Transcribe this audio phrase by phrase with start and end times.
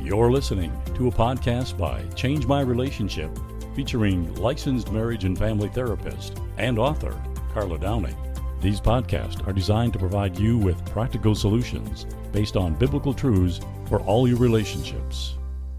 [0.00, 3.36] You're listening to a podcast by Change My Relationship,
[3.74, 7.20] featuring licensed marriage and family therapist and author
[7.52, 8.16] Carla Downing.
[8.62, 13.98] These podcasts are designed to provide you with practical solutions based on biblical truths for
[14.02, 15.34] all your relationships.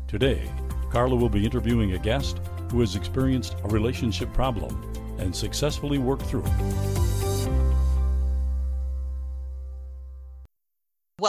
[0.07, 0.51] Today,
[0.91, 2.41] Carla will be interviewing a guest
[2.71, 4.83] who has experienced a relationship problem
[5.17, 7.18] and successfully worked through it.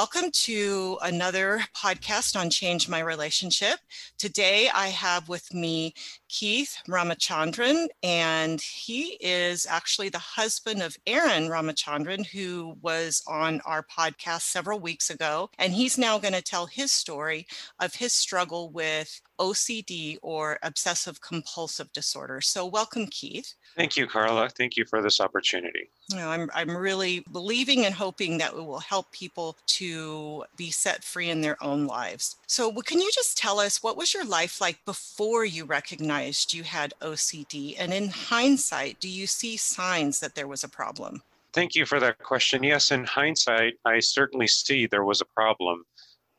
[0.00, 3.80] Welcome to another podcast on Change My Relationship.
[4.16, 5.92] Today I have with me
[6.30, 13.82] Keith Ramachandran, and he is actually the husband of Erin Ramachandran, who was on our
[13.82, 15.50] podcast several weeks ago.
[15.58, 17.48] And he's now going to tell his story
[17.80, 22.40] of his struggle with OCD or obsessive compulsive disorder.
[22.40, 23.54] So, welcome, Keith.
[23.76, 24.50] Thank you, Carla.
[24.50, 25.88] Thank you for this opportunity.
[26.10, 30.70] You know, I'm, I'm really believing and hoping that it will help people to be
[30.70, 32.36] set free in their own lives.
[32.46, 36.19] So, can you just tell us what was your life like before you recognized
[36.52, 37.76] you had OCD?
[37.78, 41.22] And in hindsight, do you see signs that there was a problem?
[41.52, 42.62] Thank you for that question.
[42.62, 45.84] Yes, in hindsight, I certainly see there was a problem.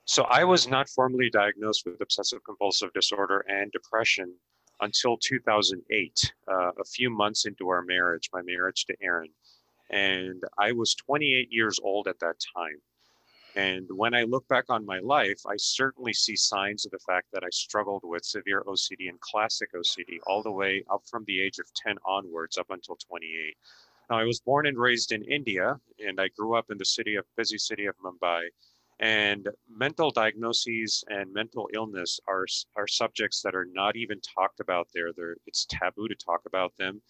[0.06, 4.34] So I was not formally diagnosed with obsessive compulsive disorder and depression
[4.82, 9.32] until 2008, uh, a few months into our marriage, my marriage to Erin.
[9.90, 12.82] And I was 28 years old at that time.
[13.56, 17.28] And when I look back on my life, I certainly see signs of the fact
[17.34, 21.42] that I struggled with severe OCD and classic OCD all the way up from the
[21.42, 23.56] age of 10 onwards up until 28.
[24.10, 27.16] Now, I was born and raised in India, and I grew up in the city
[27.16, 28.48] of busy city of Mumbai.
[29.00, 32.46] And mental diagnoses and mental illness are,
[32.78, 35.12] are subjects that are not even talked about there.
[35.12, 37.02] They're, it's taboo to talk about them.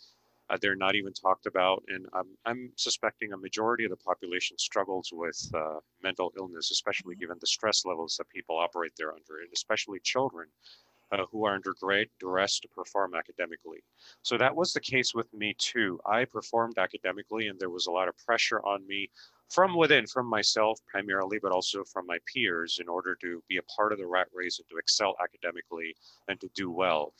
[0.52, 1.84] Uh, they're not even talked about.
[1.88, 7.16] And I'm, I'm suspecting a majority of the population struggles with uh, mental illness, especially
[7.16, 10.48] given the stress levels that people operate there under, and especially children.
[11.14, 13.84] Uh, who are under great duress to perform academically.
[14.22, 16.00] So that was the case with me too.
[16.06, 19.10] I performed academically, and there was a lot of pressure on me
[19.50, 23.64] from within, from myself primarily, but also from my peers in order to be a
[23.64, 25.94] part of the rat race and to excel academically
[26.30, 27.14] and to do well.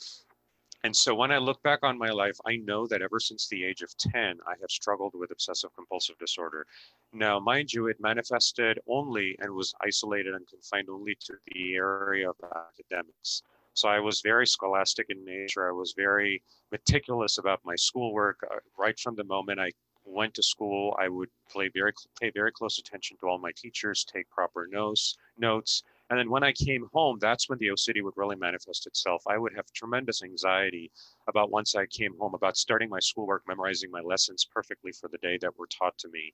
[0.84, 3.64] And so when I look back on my life, I know that ever since the
[3.64, 6.66] age of 10, I have struggled with obsessive compulsive disorder.
[7.14, 12.30] Now, mind you, it manifested only and was isolated and confined only to the area
[12.30, 13.44] of academics.
[13.74, 15.68] So I was very scholastic in nature.
[15.68, 16.42] I was very
[16.72, 18.40] meticulous about my schoolwork.
[18.50, 19.72] Uh, right from the moment I
[20.04, 24.04] went to school, I would play very pay very close attention to all my teachers,
[24.04, 25.84] take proper notes, notes.
[26.12, 29.24] And then when I came home, that's when the OCD would really manifest itself.
[29.28, 30.92] I would have tremendous anxiety
[31.30, 35.20] about once I came home about starting my schoolwork, memorizing my lessons perfectly for the
[35.20, 36.34] day that were taught to me.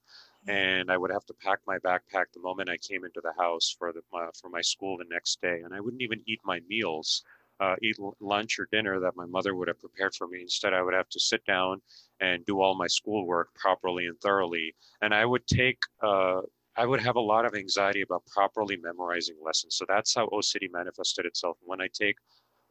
[0.50, 0.54] Mm.
[0.82, 3.76] And I would have to pack my backpack the moment I came into the house
[3.78, 5.62] for the uh, for my school the next day.
[5.64, 7.24] And I wouldn't even eat my meals
[7.60, 10.42] uh, eat lunch or dinner that my mother would have prepared for me.
[10.42, 11.82] Instead, I would have to sit down
[12.20, 14.76] and do all my schoolwork properly and thoroughly.
[15.02, 16.42] And I would take, uh,
[16.78, 19.76] I would have a lot of anxiety about properly memorizing lessons.
[19.76, 21.58] So that's how OCD manifested itself.
[21.62, 22.18] When I take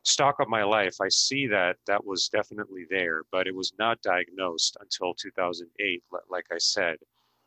[0.04, 4.00] stock of my life, I see that that was definitely there, but it was not
[4.02, 6.98] diagnosed until 2008, like I said.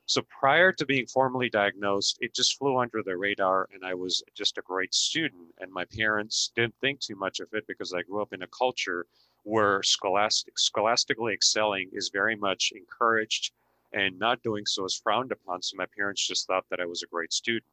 [0.06, 4.22] So prior to being formally diagnosed, it just flew under the radar and I was
[4.36, 5.54] just a great student.
[5.60, 8.48] And my parents didn't think too much of it because I grew up in a
[8.48, 9.06] culture
[9.44, 13.54] where scholastic, scholastically excelling is very much encouraged
[13.94, 15.62] and not doing so is frowned upon.
[15.62, 17.66] So my parents just thought that I was a great student.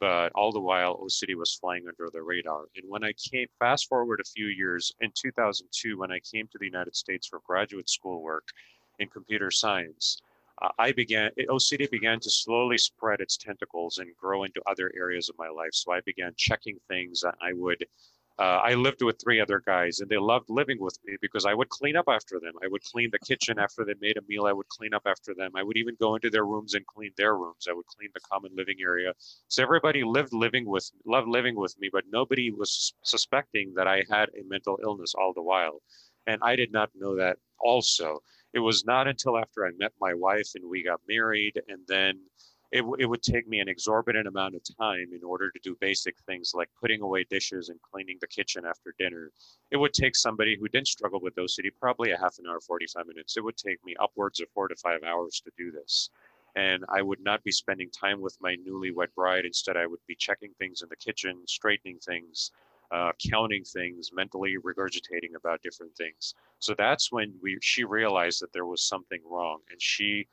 [0.00, 2.64] But all the while, OCD was flying under the radar.
[2.76, 6.58] And when I came, fast forward a few years, in 2002, when I came to
[6.58, 8.48] the United States for graduate school work
[8.98, 10.20] in computer science,
[10.62, 14.92] uh, I began, eh, OCD began to slowly spread its tentacles and grow into other
[14.96, 15.72] areas of my life.
[15.72, 17.84] So I began checking things that I would,
[18.38, 21.54] uh, I lived with three other guys and they loved living with me because I
[21.54, 22.54] would clean up after them.
[22.64, 24.46] I would clean the kitchen after they made a meal.
[24.46, 25.52] I would clean up after them.
[25.54, 27.68] I would even go into their rooms and clean their rooms.
[27.70, 29.12] I would clean the common living area.
[29.46, 34.02] So everybody lived living with, loved living with me, but nobody was suspecting that I
[34.10, 35.80] had a mental illness all the while.
[36.26, 38.20] And I did not know that also
[38.52, 42.20] it was not until after I met my wife and we got married, and then
[42.74, 46.18] it, it would take me an exorbitant amount of time in order to do basic
[46.26, 49.30] things like putting away dishes and cleaning the kitchen after dinner.
[49.70, 53.06] It would take somebody who didn't struggle with OCD probably a half an hour, 45
[53.06, 53.36] minutes.
[53.36, 56.10] It would take me upwards of four to five hours to do this.
[56.56, 59.44] And I would not be spending time with my newlywed bride.
[59.44, 62.50] Instead, I would be checking things in the kitchen, straightening things,
[62.90, 66.34] uh, counting things, mentally regurgitating about different things.
[66.58, 70.26] So that's when we she realized that there was something wrong, and she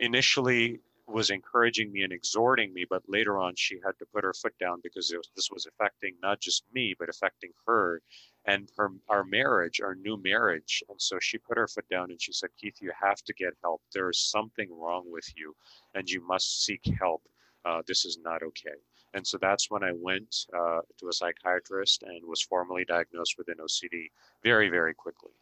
[0.00, 4.34] initially was encouraging me and exhorting me, but later on she had to put her
[4.34, 8.02] foot down because was, this was affecting not just me, but affecting her
[8.44, 10.82] and her our marriage, our new marriage.
[10.88, 13.54] And so she put her foot down and she said, Keith, you have to get
[13.62, 13.82] help.
[13.92, 15.54] There is something wrong with you,
[15.94, 17.22] and you must seek help.
[17.64, 18.78] Uh, this is not okay.
[19.14, 23.48] And so that's when I went uh, to a psychiatrist and was formally diagnosed with
[23.48, 24.10] an OCD
[24.42, 25.32] very, very quickly.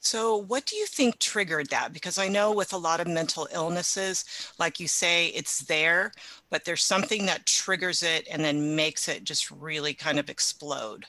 [0.00, 1.92] So, what do you think triggered that?
[1.92, 4.24] Because I know with a lot of mental illnesses,
[4.58, 6.12] like you say, it's there,
[6.50, 11.06] but there's something that triggers it and then makes it just really kind of explode.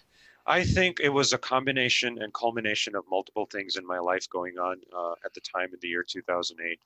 [0.47, 4.57] I think it was a combination and culmination of multiple things in my life going
[4.57, 6.79] on uh, at the time in the year 2008.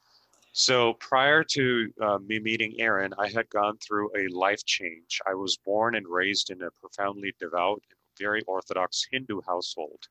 [0.51, 5.21] So prior to uh, me meeting Erin, I had gone through a life change.
[5.25, 7.81] I was born and raised in a profoundly devout,
[8.19, 10.07] very Orthodox Hindu household.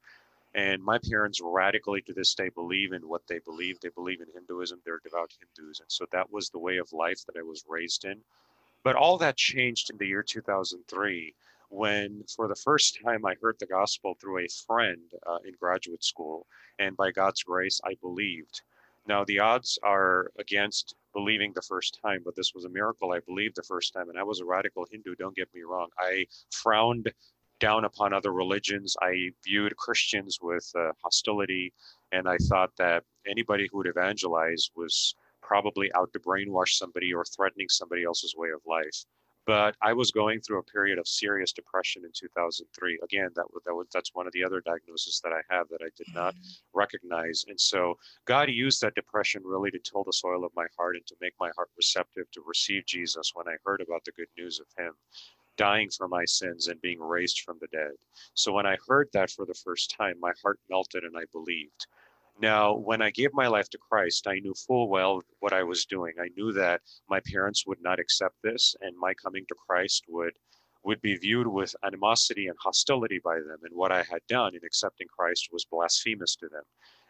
[0.54, 3.80] And my parents radically to this day believe in what they believe.
[3.80, 5.80] They believe in Hinduism, they're devout Hindus.
[5.80, 8.20] And so that was the way of life that I was raised in.
[8.84, 11.34] But all that changed in the year 2003
[11.70, 16.04] when, for the first time, I heard the gospel through a friend uh, in graduate
[16.04, 16.46] school.
[16.78, 18.60] And by God's grace, I believed.
[19.06, 23.12] Now, the odds are against believing the first time, but this was a miracle.
[23.12, 25.88] I believed the first time, and I was a radical Hindu, don't get me wrong.
[25.98, 27.10] I frowned
[27.60, 28.96] down upon other religions.
[29.00, 31.72] I viewed Christians with uh, hostility,
[32.10, 37.24] and I thought that anybody who would evangelize was probably out to brainwash somebody or
[37.24, 39.04] threatening somebody else's way of life.
[39.44, 43.00] But I was going through a period of serious depression in 2003.
[43.02, 45.88] Again, that, that was, that's one of the other diagnoses that I have that I
[45.96, 46.78] did not mm-hmm.
[46.78, 47.44] recognize.
[47.48, 51.06] And so God used that depression really to till the soil of my heart and
[51.08, 54.60] to make my heart receptive to receive Jesus when I heard about the good news
[54.60, 54.92] of Him
[55.56, 57.92] dying for my sins and being raised from the dead.
[58.34, 61.86] So when I heard that for the first time, my heart melted and I believed.
[62.40, 65.84] Now, when I gave my life to Christ, I knew full well what I was
[65.84, 66.14] doing.
[66.20, 70.32] I knew that my parents would not accept this, and my coming to Christ would
[70.84, 73.58] would be viewed with animosity and hostility by them.
[73.62, 76.64] And what I had done in accepting Christ was blasphemous to them.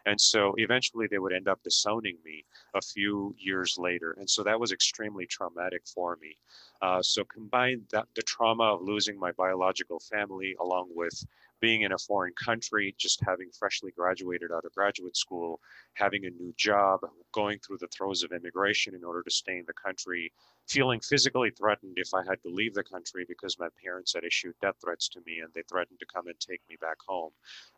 [0.05, 4.15] And so eventually they would end up disowning me a few years later.
[4.19, 6.37] And so that was extremely traumatic for me.
[6.81, 11.23] Uh, so combine that the trauma of losing my biological family along with
[11.61, 15.61] being in a foreign country, just having freshly graduated out of graduate school,
[15.93, 16.99] having a new job,
[17.31, 20.33] going through the throes of immigration in order to stay in the country,
[20.67, 24.55] feeling physically threatened if I had to leave the country because my parents had issued
[24.61, 27.31] death threats to me and they threatened to come and take me back home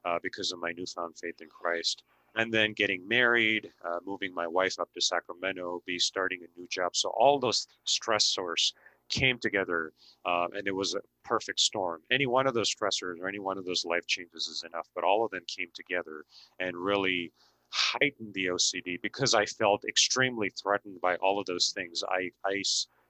[0.05, 2.03] uh, because of my newfound faith in Christ
[2.35, 6.67] and then getting married, uh, moving my wife up to Sacramento, be starting a new
[6.67, 6.95] job.
[6.95, 8.73] So all those stressors
[9.09, 9.93] came together
[10.25, 12.01] uh, and it was a perfect storm.
[12.11, 15.03] Any one of those stressors or any one of those life changes is enough, but
[15.03, 16.25] all of them came together
[16.59, 17.31] and really
[17.75, 22.03] heightened the OCD because I felt extremely threatened by all of those things.
[22.07, 22.63] I, I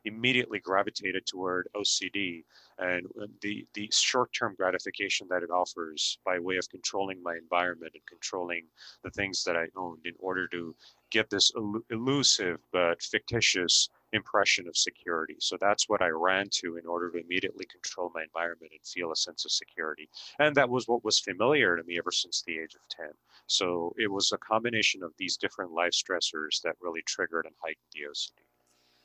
[0.05, 2.43] immediately gravitated toward OCD
[2.79, 7.91] and uh, the, the short-term gratification that it offers by way of controlling my environment
[7.93, 8.65] and controlling
[9.03, 10.75] the things that I owned in order to
[11.11, 11.51] get this
[11.89, 15.35] elusive but fictitious impression of security.
[15.39, 19.11] So that's what I ran to in order to immediately control my environment and feel
[19.11, 20.09] a sense of security.
[20.39, 23.07] And that was what was familiar to me ever since the age of 10.
[23.47, 27.85] So it was a combination of these different life stressors that really triggered and heightened
[27.93, 28.43] the OCD.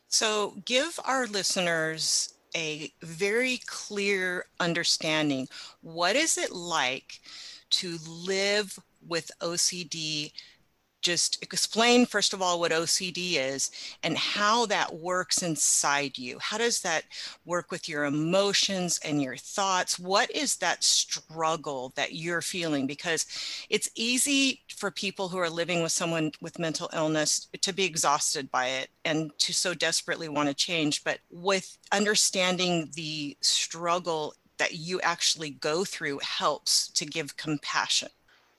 [0.09, 5.49] So give our listeners a very clear understanding.
[5.83, 7.21] What is it like
[7.71, 10.33] to live with OCD
[11.01, 13.71] just explain first of all what OCD is
[14.03, 16.39] and how that works inside you.
[16.41, 17.05] How does that
[17.45, 19.99] work with your emotions and your thoughts?
[19.99, 22.87] What is that struggle that you're feeling?
[22.87, 23.27] Because
[23.71, 28.51] it's easy for people who are living with someone with mental illness to be exhausted
[28.51, 31.03] by it and to so desperately want to change.
[31.05, 38.09] But with understanding the struggle that you actually go through helps to give compassion.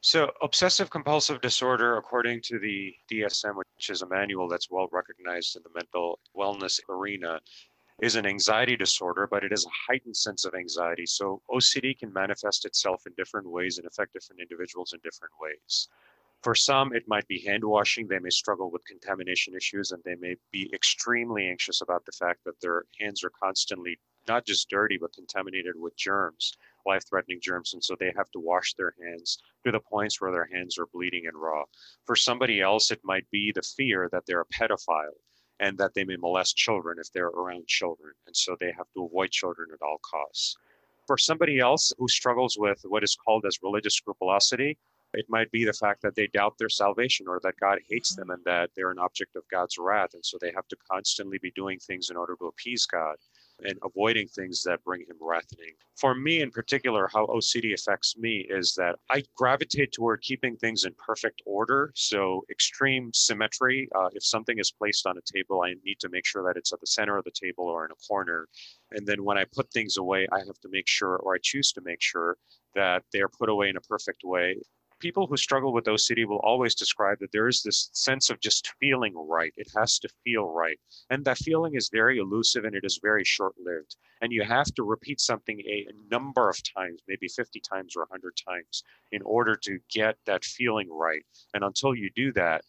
[0.03, 5.55] So, obsessive compulsive disorder, according to the DSM, which is a manual that's well recognized
[5.55, 7.39] in the mental wellness arena,
[8.01, 11.05] is an anxiety disorder, but it is a heightened sense of anxiety.
[11.05, 15.87] So, OCD can manifest itself in different ways and affect different individuals in different ways.
[16.41, 18.07] For some, it might be hand washing.
[18.07, 22.39] They may struggle with contamination issues and they may be extremely anxious about the fact
[22.45, 27.73] that their hands are constantly not just dirty, but contaminated with germs life threatening germs.
[27.73, 30.87] And so they have to wash their hands to the points where their hands are
[30.93, 31.63] bleeding and raw.
[32.05, 35.17] For somebody else, it might be the fear that they're a pedophile
[35.59, 38.13] and that they may molest children if they're around children.
[38.27, 40.57] And so they have to avoid children at all costs.
[41.07, 44.77] For somebody else who struggles with what is called as religious scrupulosity,
[45.13, 48.29] It might be the fact that they doubt their salvation or that God hates them
[48.29, 50.13] and that they're an object of God's wrath.
[50.13, 53.17] And so they have to constantly be doing things in order to appease God
[53.63, 55.73] and avoiding things that bring him wrathing.
[55.97, 60.85] For me in particular, how OCD affects me is that I gravitate toward keeping things
[60.85, 61.91] in perfect order.
[61.95, 63.87] So, extreme symmetry.
[63.95, 66.73] Uh, if something is placed on a table, I need to make sure that it's
[66.73, 68.47] at the center of the table or in a corner.
[68.91, 71.71] And then when I put things away, I have to make sure, or I choose
[71.73, 72.37] to make sure,
[72.73, 74.55] that they're put away in a perfect way
[75.01, 78.71] people who struggle with OCD will always describe that there is this sense of just
[78.79, 79.51] feeling right.
[79.57, 80.79] It has to feel right.
[81.09, 83.97] And that feeling is very elusive and it is very short lived.
[84.21, 88.33] And you have to repeat something a, number of times, maybe 50 times or 100
[88.47, 91.25] times, in order to get that feeling right.
[91.53, 92.63] And until you do that,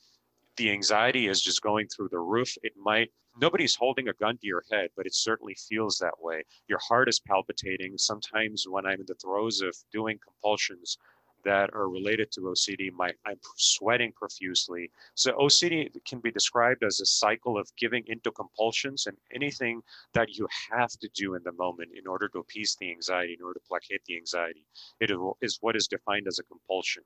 [0.56, 2.56] the anxiety is just going through the roof.
[2.62, 3.10] It might,
[3.40, 6.44] nobody's holding a gun to your head, but it certainly feels that way.
[6.68, 7.98] Your heart is palpitating.
[7.98, 10.98] Sometimes when I'm in the throes of doing compulsions,
[11.44, 14.90] that are related to OCD, my, I'm sweating profusely.
[15.14, 19.82] So OCD can be described as a cycle of giving into compulsions and anything
[20.14, 23.44] that you have to do in the moment in order to appease the anxiety, in
[23.44, 24.64] order to placate the anxiety.
[25.00, 27.02] It is what is defined as a compulsion.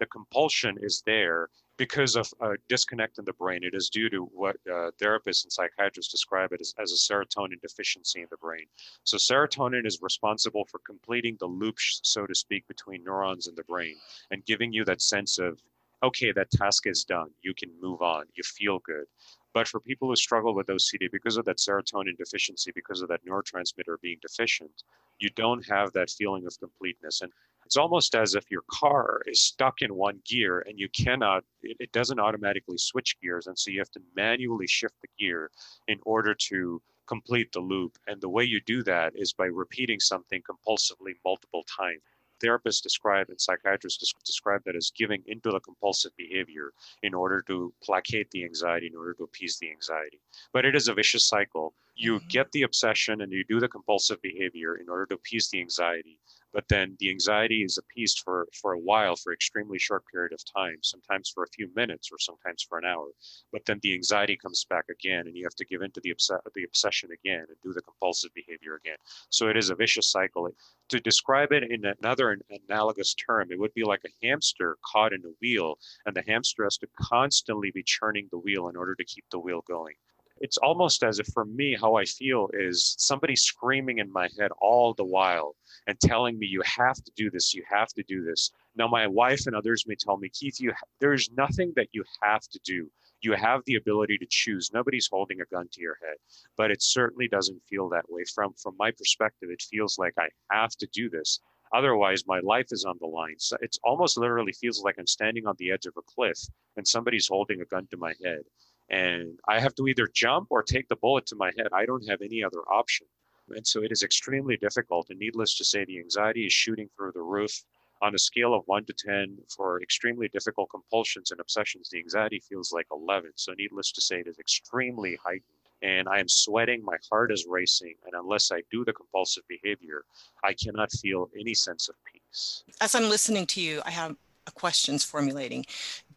[0.00, 3.60] The compulsion is there because of a disconnect in the brain.
[3.62, 7.60] It is due to what uh, therapists and psychiatrists describe it as, as a serotonin
[7.62, 8.66] deficiency in the brain.
[9.04, 13.64] So, serotonin is responsible for completing the loop, so to speak, between neurons in the
[13.64, 13.96] brain
[14.30, 15.58] and giving you that sense of,
[16.02, 17.30] okay, that task is done.
[17.42, 18.24] You can move on.
[18.34, 19.06] You feel good.
[19.52, 23.24] But for people who struggle with OCD because of that serotonin deficiency, because of that
[23.24, 24.84] neurotransmitter being deficient,
[25.18, 27.20] you don't have that feeling of completeness.
[27.22, 27.32] And
[27.66, 31.76] it's almost as if your car is stuck in one gear and you cannot, it,
[31.80, 33.48] it doesn't automatically switch gears.
[33.48, 35.50] And so you have to manually shift the gear
[35.88, 37.98] in order to complete the loop.
[38.06, 42.00] And the way you do that is by repeating something compulsively multiple times
[42.42, 47.72] therapists describe and psychiatrists describe that as giving into the compulsive behavior in order to
[47.82, 50.20] placate the anxiety, in order to appease the anxiety.
[50.52, 51.74] But it is a vicious cycle.
[51.94, 52.28] You mm-hmm.
[52.28, 56.18] get the obsession and you do the compulsive behavior in order to appease the anxiety
[56.52, 60.40] but then the anxiety is appeased for for a while for extremely short period of
[60.44, 63.08] time sometimes for a few minutes or sometimes for an hour.
[63.52, 66.12] But then the anxiety comes back again and you have to give in to the,
[66.12, 68.98] obs- the obsession again and do the compulsive behavior again.
[69.30, 70.48] So it is a vicious cycle.
[70.88, 75.22] To describe it in another analogous term it would be like a hamster caught in
[75.24, 79.04] a wheel and the hamster has to constantly be churning the wheel in order to
[79.04, 79.94] keep the wheel going
[80.40, 84.50] it's almost as if for me how i feel is somebody screaming in my head
[84.60, 85.54] all the while
[85.86, 88.50] and telling me you have to do this you have to do this.
[88.76, 92.42] Now my wife and others may tell me keith you there's nothing that you have
[92.48, 92.90] to do.
[93.22, 94.70] You have the ability to choose.
[94.72, 96.16] Nobody's holding a gun to your head.
[96.56, 98.22] But it certainly doesn't feel that way.
[98.34, 101.40] From from my perspective it feels like i have to do this.
[101.72, 103.38] Otherwise my life is on the line.
[103.38, 106.38] So it's almost literally feels like i'm standing on the edge of a cliff
[106.76, 108.42] and somebody's holding a gun to my head
[108.90, 111.68] and I have to either jump or take the bullet to my head.
[111.72, 113.06] I don't have any other option.
[113.50, 115.10] And so it is extremely difficult.
[115.10, 117.64] And needless to say, the anxiety is shooting through the roof.
[118.02, 122.40] On a scale of one to 10 for extremely difficult compulsions and obsessions, the anxiety
[122.40, 123.32] feels like 11.
[123.34, 125.42] So, needless to say, it is extremely heightened.
[125.82, 127.94] And I am sweating, my heart is racing.
[128.06, 130.04] And unless I do the compulsive behavior,
[130.42, 132.64] I cannot feel any sense of peace.
[132.80, 134.16] As I'm listening to you, I have
[134.54, 135.66] questions formulating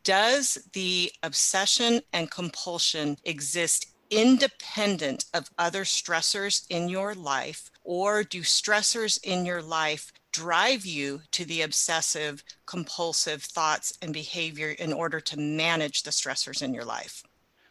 [0.04, 8.42] does the obsession and compulsion exist independent of other stressors in your life, or do
[8.42, 15.20] stressors in your life drive you to the obsessive compulsive thoughts and behavior in order
[15.20, 17.24] to manage the stressors in your life?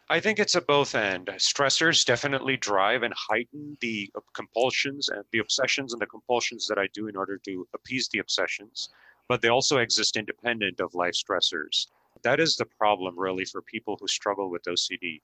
[0.09, 1.27] I think it's a both end.
[1.37, 6.87] Stressors definitely drive and heighten the compulsions and the obsessions and the compulsions that I
[6.93, 8.89] do in order to appease the obsessions,
[9.29, 11.87] but they also exist independent of life stressors
[12.23, 15.19] that is the problem really for people who struggle with OCD.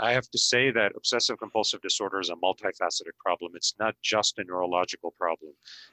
[0.00, 3.52] I have to say that obsessive compulsive disorder is a multifaceted problem.
[3.54, 5.52] It's not just a neurological problem,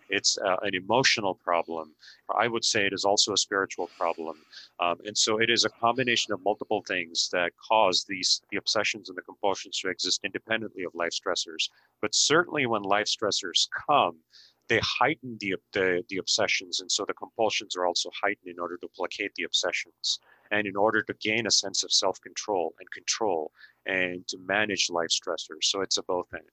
[0.10, 1.93] it's uh, an emotional problem.
[2.36, 4.38] I would say it is also a spiritual problem.
[4.79, 9.10] Um, and so it is a combination of multiple things that cause these the obsessions
[9.10, 11.69] and the compulsions to exist independently of life stressors.
[12.01, 14.17] But certainly when life stressors come,
[14.69, 18.77] they heighten the, the, the obsessions and so the compulsions are also heightened in order
[18.77, 20.19] to placate the obsessions
[20.53, 23.51] and in order to gain a sense of self-control and control
[23.86, 25.63] and to manage life stressors.
[25.63, 26.43] So it's a both end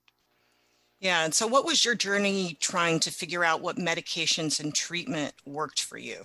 [1.00, 5.34] yeah and so what was your journey trying to figure out what medications and treatment
[5.44, 6.22] worked for you?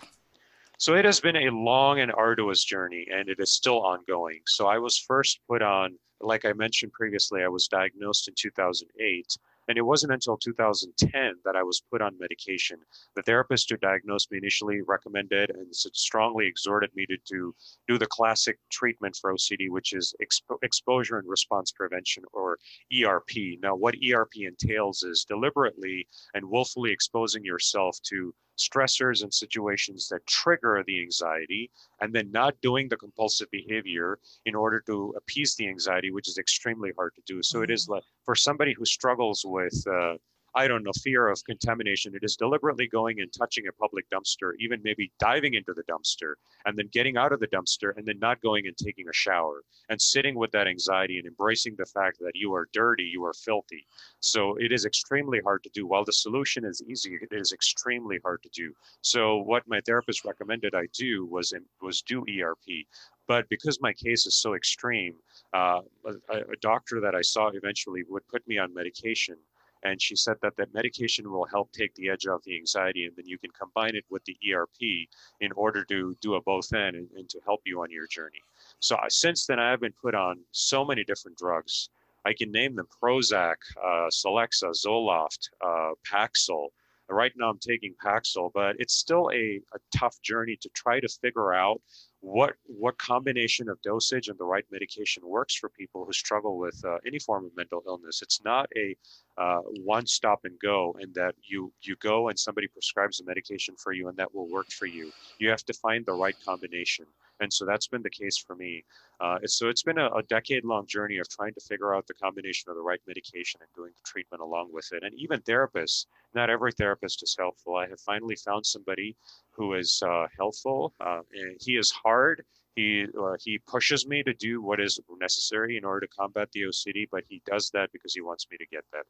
[0.78, 4.42] So it has been a long and arduous journey and it is still ongoing.
[4.46, 9.38] So i was first put on like i mentioned previously i was diagnosed in 2008
[9.68, 12.80] And it wasn't until 2010 that I was put on medication.
[13.16, 17.56] The therapist who diagnosed me initially recommended and strongly exhorted me to, to
[17.88, 22.58] do the classic treatment for OCD, which is expo- exposure and response prevention or
[22.94, 23.60] ERP.
[23.62, 30.26] Now, what ERP entails is deliberately and willfully exposing yourself to stressors and situations that
[30.26, 31.70] trigger the anxiety
[32.02, 36.38] and then not doing the compulsive behavior in order to appease the anxiety which is
[36.38, 37.66] extremely hard to do so mm-hmm.
[37.66, 37.94] it is mm-hmm.
[37.94, 40.18] like for somebody who struggles with uh,
[40.58, 42.16] I don't know, fear of contamination.
[42.16, 46.36] It is deliberately going and touching a public dumpster, even maybe diving into the dumpster
[46.66, 49.64] and then getting out of the dumpster and then not going and taking a shower
[49.90, 53.34] and sitting with that anxiety and embracing the fact that you are dirty, you are
[53.34, 53.86] filthy.
[54.22, 55.86] So it is extremely hard to do.
[55.88, 58.74] While the solution is easy, it is extremely hard to do.
[59.02, 62.88] So what my therapist recommended I do was was do ERP.
[63.28, 65.16] But because my case is so extreme,
[65.54, 69.38] uh, a, a doctor that I saw eventually would put me on medication
[69.86, 73.16] and she said that that medication will help take the edge off the anxiety and
[73.16, 76.96] then you can combine it with the erp in order to do a both end
[76.96, 78.42] and, and to help you on your journey.
[78.80, 81.90] So since then i've been put on so many different drugs.
[82.26, 86.70] I can name them prozac uh, celexa zoloft uh, paxil.
[87.08, 91.08] Right now i'm taking paxil but it's still a, a tough journey to try to
[91.08, 91.80] figure out
[92.26, 96.84] what what combination of dosage and the right medication works for people who struggle with
[96.84, 98.24] uh, any form of mental illness.
[98.24, 98.96] It's not a
[99.38, 103.76] uh, one stop and go, and that you you go and somebody prescribes a medication
[103.78, 105.12] for you and that will work for you.
[105.38, 107.06] You have to find the right combination,
[107.42, 108.84] and so that's been the case for me.
[109.20, 112.14] Uh, so it's been a, a decade long journey of trying to figure out the
[112.16, 115.04] combination of the right medication and doing the treatment along with it.
[115.04, 117.76] And even therapists, not every therapist is helpful.
[117.76, 119.16] I have finally found somebody
[119.56, 120.94] who is uh, helpful.
[121.00, 121.22] Uh,
[121.60, 122.44] he is hard.
[122.76, 126.64] He uh, he pushes me to do what is necessary in order to combat the
[126.64, 129.06] OCD, but he does that because he wants me to get better.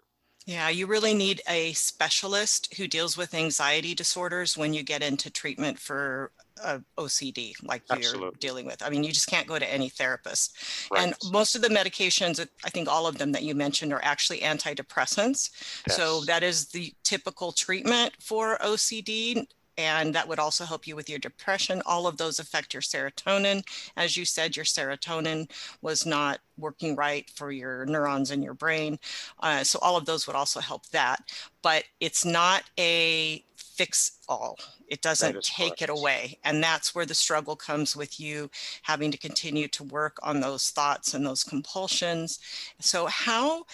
[0.46, 5.32] Yeah, you really need a specialist who deals with anxiety disorders when you get into
[5.32, 6.32] treatment for
[6.64, 8.22] uh, OCD, like Absolutely.
[8.22, 8.84] you're dealing with.
[8.84, 10.56] I mean, you just can't go to any therapist.
[10.92, 11.02] Right.
[11.02, 14.42] And most of the medications, I think all of them that you mentioned, are actually
[14.42, 15.50] antidepressants.
[15.88, 15.98] Yes.
[15.98, 21.10] So that is the typical treatment for OCD and that would also help you with
[21.10, 21.82] your depression.
[21.86, 23.64] All of those affect your serotonin.
[23.98, 25.50] As you said, your serotonin
[25.82, 28.98] was not working right for your neurons in your brain.
[29.40, 31.22] Uh, so all of those would also help that.
[31.62, 34.58] But it's not a fix all.
[34.88, 35.82] It doesn't take correct.
[35.82, 36.40] it away.
[36.44, 38.50] And that's where the struggle comes with you
[38.84, 42.40] having to continue to work on those thoughts and those compulsions.
[42.80, 43.66] So, how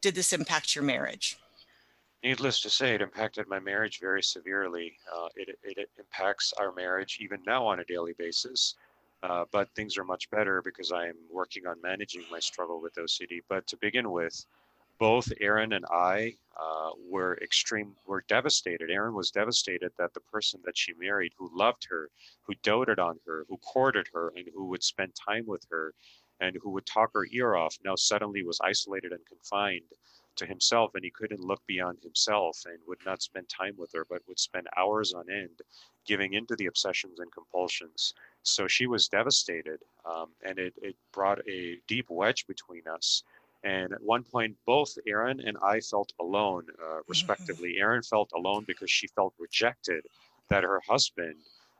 [0.00, 1.39] did this impact your marriage?
[2.22, 4.92] Needless to say, it impacted my marriage very severely.
[5.10, 8.74] Uh, it, it, impacts our marriage even now on a daily basis.
[9.22, 12.94] Uh, but things are much better because I am working on managing my struggle with
[12.96, 13.40] OCD.
[13.48, 14.44] But to begin with,
[14.98, 18.90] both Erin and I uh, were extreme, were devastated.
[18.90, 22.10] Erin was devastated that the person that she married, who loved her,
[22.42, 25.94] who doted on her, who courted her, and who would spend time with her,
[26.40, 29.84] and who would talk her ear off, now suddenly was isolated and confined
[30.36, 34.06] to himself and he couldn't look beyond himself and would not spend time with her
[34.08, 35.60] but would spend hours on end
[36.06, 38.14] giving into the obsessions and compulsions.
[38.42, 43.22] So she was devastated um, and it, it brought a deep wedge between us.
[43.62, 47.00] And at one point both erin and i felt alone uh, mm-hmm.
[47.08, 47.76] respectively.
[47.78, 50.06] Erin felt alone because she felt rejected
[50.48, 51.36] that her husband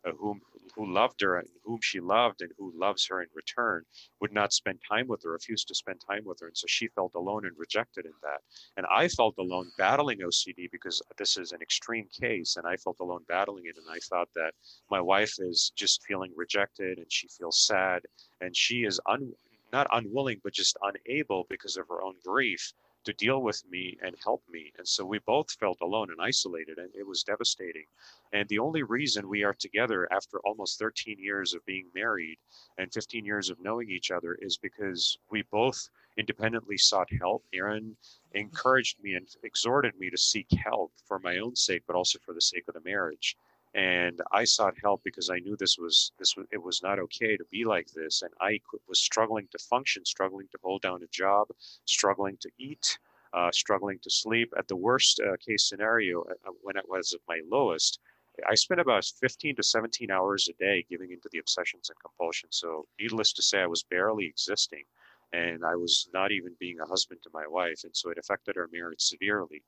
[0.07, 0.41] uh, whom
[0.75, 3.85] who loved her and whom she loved and who loves her in return
[4.21, 6.47] would not spend time with her, refused to spend time with her.
[6.47, 8.41] And so she felt alone and rejected in that.
[8.77, 12.57] And I felt alone battling OCD because this is an extreme case.
[12.57, 13.77] And I felt alone battling it.
[13.77, 14.53] And I thought that
[14.91, 18.03] my wife is just feeling rejected and she feels sad
[18.41, 19.33] and she is un,
[19.73, 22.73] not unwilling, but just unable because of her own grief
[23.05, 24.73] to deal with me and help me.
[24.79, 27.85] And so we both felt alone and isolated, and it was devastating.
[28.33, 32.39] And the only reason we are together after almost 13 years of being married
[32.79, 37.45] and 15 years of knowing each other is because we both independently sought help.
[37.53, 37.97] Erin
[38.35, 42.35] encouraged me and exhorted me to seek help for my own sake, but also for
[42.35, 43.37] the sake of the marriage
[43.75, 47.37] and I sought help because I knew this was this was it was not okay
[47.37, 51.07] to be like this, and I was struggling to function, struggling to hold down a
[51.09, 51.49] job,
[51.85, 52.99] struggling to eat,
[53.33, 54.53] uh, struggling to sleep.
[54.59, 58.01] At the worst uh, case scenario, uh, uh when it was at my lowest,
[58.49, 62.57] I spent about 15 to 17 hours a day giving into the obsessions and compulsions.
[62.57, 64.85] So, needless to say, I was barely existing,
[65.33, 68.57] and I was not even being a husband to my wife, and so it affected
[68.57, 69.63] our marriage severely.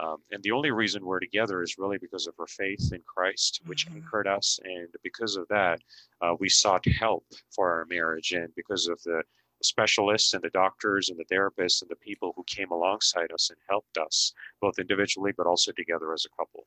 [0.00, 3.60] Um, and the only reason we're together is really because of our faith in Christ,
[3.66, 3.98] which mm-hmm.
[3.98, 4.58] anchored us.
[4.64, 5.80] And because of that,
[6.20, 8.32] uh, we sought help for our marriage.
[8.32, 9.22] And because of the
[9.62, 13.58] specialists and the doctors and the therapists and the people who came alongside us and
[13.68, 16.66] helped us both individually but also together as a couple.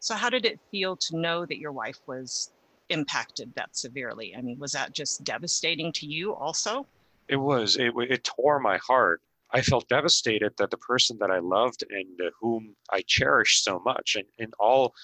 [0.00, 2.52] So, how did it feel to know that your wife was
[2.90, 4.34] impacted that severely?
[4.36, 6.86] I mean, was that just devastating to you also?
[7.28, 7.76] It was.
[7.76, 9.22] It, it tore my heart.
[9.54, 14.16] I felt devastated that the person that I loved and whom I cherished so much,
[14.16, 14.94] and in all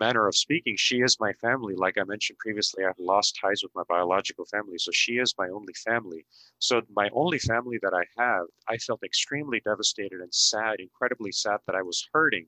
[0.00, 1.76] manner of speaking, she is my family.
[1.76, 5.48] Like I mentioned previously, I've lost ties with my biological family, so she is my
[5.50, 6.26] only family.
[6.58, 11.60] So my only family that I have, I felt extremely devastated and sad, incredibly sad
[11.66, 12.46] that I was hurting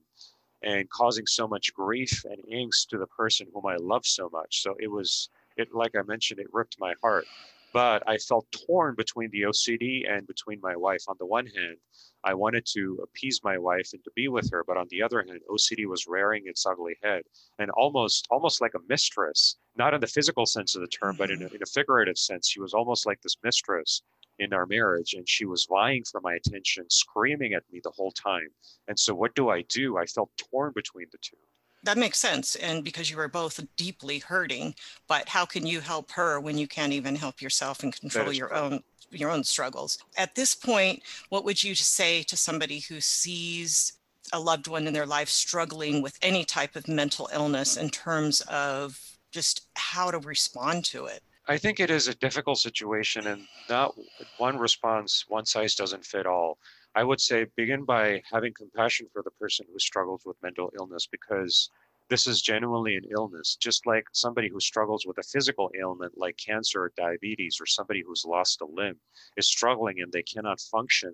[0.61, 4.61] and causing so much grief and angst to the person whom I love so much.
[4.61, 7.29] So it was, it like I mentioned, it ripped my heart.
[7.75, 11.03] But I felt torn between the OCD and between my wife.
[11.09, 11.75] On the one hand,
[12.23, 15.21] I wanted to appease my wife and to be with her, but on the other
[15.27, 17.23] hand, OCD was rearing its ugly head
[17.59, 21.29] and almost, almost like a mistress, not in the physical sense of the term, but
[21.29, 22.47] in a, in a figurative sense.
[22.47, 24.01] She was almost like this mistress
[24.39, 28.11] in our marriage and she was vying for my attention screaming at me the whole
[28.11, 28.49] time
[28.89, 31.37] and so what do i do i felt torn between the two
[31.85, 34.73] that makes sense and because you were both deeply hurting
[35.07, 38.49] but how can you help her when you can't even help yourself and control your
[38.49, 38.63] correct.
[38.63, 43.93] own your own struggles at this point what would you say to somebody who sees
[44.33, 48.41] a loved one in their life struggling with any type of mental illness in terms
[48.41, 48.99] of
[49.31, 53.93] just how to respond to it I think it is a difficult situation and not
[54.37, 56.57] one response, one size doesn't fit all.
[56.95, 61.05] I would say begin by having compassion for the person who struggles with mental illness
[61.05, 61.69] because
[62.09, 66.37] this is genuinely an illness, just like somebody who struggles with a physical ailment like
[66.37, 68.95] cancer or diabetes, or somebody who's lost a limb
[69.35, 71.13] is struggling and they cannot function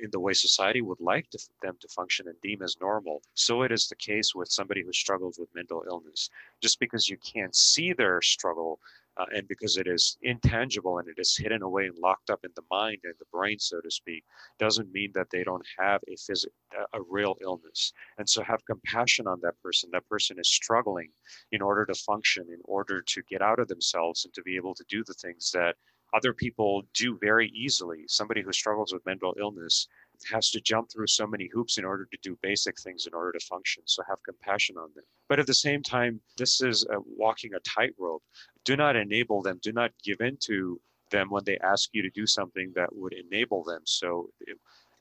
[0.00, 3.20] in the way society would like to, them to function and deem as normal.
[3.34, 6.30] So it is the case with somebody who struggles with mental illness.
[6.62, 8.78] Just because you can't see their struggle
[9.18, 12.50] uh, and because it is intangible and it is hidden away and locked up in
[12.56, 14.24] the mind and the brain so to speak
[14.58, 16.52] doesn't mean that they don't have a physical
[16.92, 17.92] a real illness.
[18.18, 19.90] And so have compassion on that person.
[19.92, 21.10] That person is struggling
[21.52, 24.74] in order to function in order to get out of themselves and to be able
[24.74, 25.76] to do the things that
[26.14, 28.04] other people do very easily.
[28.06, 29.88] Somebody who struggles with mental illness
[30.32, 33.32] has to jump through so many hoops in order to do basic things in order
[33.32, 33.82] to function.
[33.86, 35.04] So have compassion on them.
[35.28, 38.22] But at the same time, this is a, walking a tightrope.
[38.64, 39.58] Do not enable them.
[39.62, 43.14] Do not give in to them when they ask you to do something that would
[43.14, 43.82] enable them.
[43.84, 44.30] So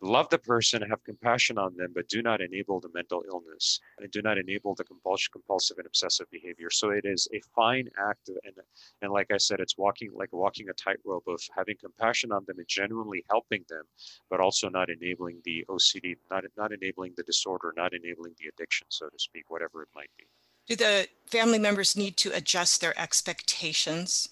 [0.01, 4.09] love the person, have compassion on them, but do not enable the mental illness and
[4.11, 6.69] do not enable the compulsion, compulsive and obsessive behavior.
[6.69, 8.53] So it is a fine act, of, and
[9.01, 12.57] and like I said, it's walking like walking a tightrope of having compassion on them
[12.59, 13.83] and genuinely helping them,
[14.29, 18.87] but also not enabling the OCD, not not enabling the disorder, not enabling the addiction,
[18.89, 20.25] so to speak, whatever it might be.
[20.67, 24.29] Do the family members need to adjust their expectations?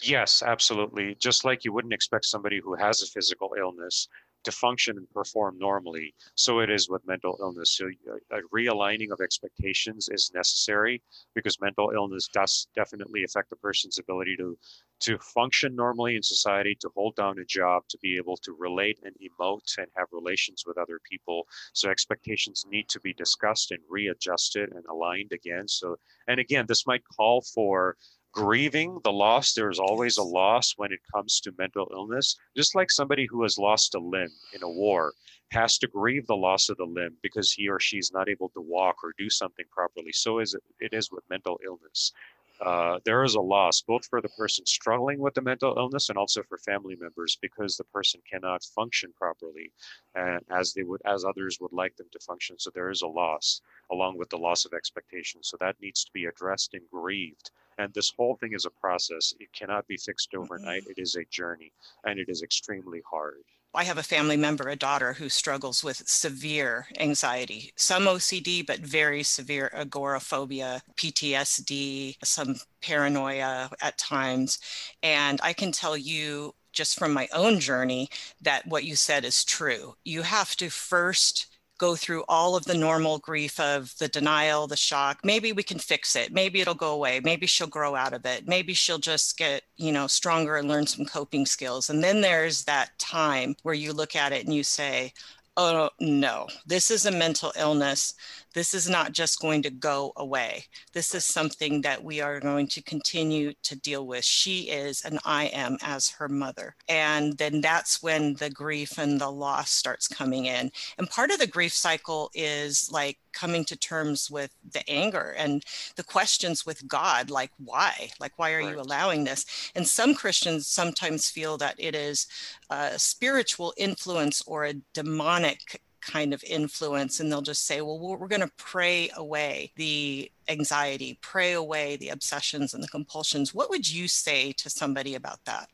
[0.00, 1.16] Yes, absolutely.
[1.16, 4.08] Just like you wouldn't expect somebody who has a physical illness
[4.44, 6.14] to function and perform normally.
[6.34, 7.76] So it is with mental illness.
[7.76, 11.02] So uh, a realigning of expectations is necessary
[11.34, 14.56] because mental illness does definitely affect the person's ability to
[15.00, 18.98] to function normally in society, to hold down a job, to be able to relate
[19.04, 21.46] and emote and have relations with other people.
[21.72, 25.68] So expectations need to be discussed and readjusted and aligned again.
[25.68, 25.96] So
[26.26, 27.96] and again, this might call for
[28.32, 32.90] grieving the loss there's always a loss when it comes to mental illness just like
[32.90, 35.12] somebody who has lost a limb in a war
[35.50, 38.50] has to grieve the loss of the limb because he or she is not able
[38.50, 40.12] to walk or do something properly.
[40.12, 42.12] So is it, it is with mental illness
[42.60, 46.18] uh, there is a loss both for the person struggling with the mental illness and
[46.18, 49.72] also for family members because the person cannot function properly
[50.14, 53.06] and as they would as others would like them to function so there is a
[53.06, 57.50] loss along with the loss of expectation so that needs to be addressed and grieved
[57.78, 59.32] and this whole thing is a process.
[59.38, 60.82] It cannot be fixed overnight.
[60.82, 60.90] Mm-hmm.
[60.90, 61.72] It is a journey
[62.04, 63.44] and it is extremely hard.
[63.74, 68.80] I have a family member, a daughter, who struggles with severe anxiety, some OCD, but
[68.80, 74.58] very severe agoraphobia, PTSD, some paranoia at times.
[75.02, 78.08] And I can tell you just from my own journey
[78.40, 79.94] that what you said is true.
[80.04, 84.76] You have to first go through all of the normal grief of the denial, the
[84.76, 85.20] shock.
[85.24, 86.32] Maybe we can fix it.
[86.32, 87.20] Maybe it'll go away.
[87.22, 88.46] Maybe she'll grow out of it.
[88.46, 91.88] Maybe she'll just get, you know, stronger and learn some coping skills.
[91.88, 95.12] And then there's that time where you look at it and you say,
[95.56, 98.14] oh no, this is a mental illness
[98.54, 100.64] this is not just going to go away.
[100.92, 104.24] This is something that we are going to continue to deal with.
[104.24, 106.74] She is and I am as her mother.
[106.88, 110.70] And then that's when the grief and the loss starts coming in.
[110.98, 115.62] And part of the grief cycle is like coming to terms with the anger and
[115.96, 118.10] the questions with God, like why?
[118.18, 118.70] Like, why are right.
[118.70, 119.70] you allowing this?
[119.74, 122.26] And some Christians sometimes feel that it is
[122.70, 128.28] a spiritual influence or a demonic kind of influence and they'll just say well we're
[128.28, 133.54] going to pray away the anxiety pray away the obsessions and the compulsions.
[133.54, 135.68] What would you say to somebody about that?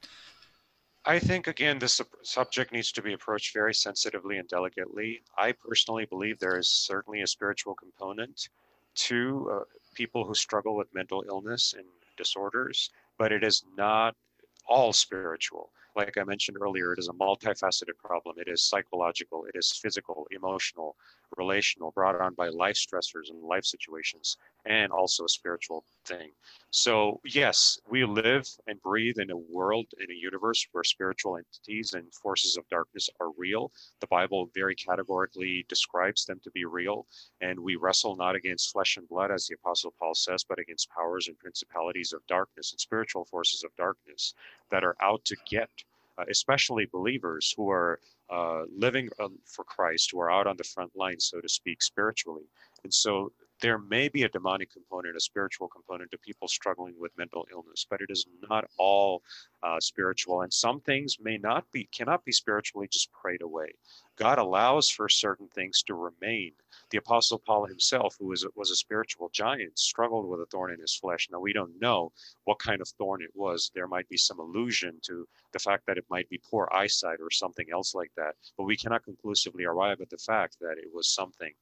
[1.07, 5.23] I think, again, this subject needs to be approached very sensitively and delicately.
[5.37, 8.49] I personally believe there is certainly a spiritual component
[8.95, 11.85] to uh, people who struggle with mental illness and
[12.17, 14.17] disorders, but it is not
[14.67, 18.37] all spiritual like I mentioned earlier, it is a multifaceted problem.
[18.39, 20.97] It is psychological, it is physical, emotional,
[21.37, 26.31] relational, brought on by life stressors and life situations, and also a spiritual thing.
[26.71, 31.95] So, yes, we live and breathe in a world, in a universe where spiritual entities
[31.95, 33.73] and forces of darkness are real.
[34.01, 37.07] The Bible very categorically describes them to be real.
[37.41, 40.91] And we wrestle not against flesh and blood, as the Apostle Paul says, but against
[40.91, 44.35] powers and principalities of darkness and spiritual forces of darkness
[44.71, 45.71] that are out to get
[46.17, 47.99] uh, especially believers who are
[48.31, 51.83] uh, living um, for Christ, who are out on the front line, so to speak,
[51.83, 52.45] spiritually.
[52.83, 53.33] And so
[53.65, 57.87] there may be a demonic component, a spiritual component to people struggling with mental illness,
[57.89, 59.23] but it is not all
[59.63, 60.43] uh, spiritual.
[60.43, 63.73] And some things may not be, cannot be spiritually just prayed away.
[64.17, 66.53] God allows for certain things to remain.
[66.91, 70.81] The Apostle Paul himself, who was was a spiritual giant, struggled with a thorn in
[70.81, 71.29] his flesh.
[71.33, 72.13] Now, we don't know
[72.45, 73.71] what kind of thorn it was.
[73.75, 77.31] There might be some allusion to the fact that it might be poor eyesight or
[77.31, 81.09] something else like that, but we cannot conclusively arrive at the fact that it was
[81.09, 81.53] something.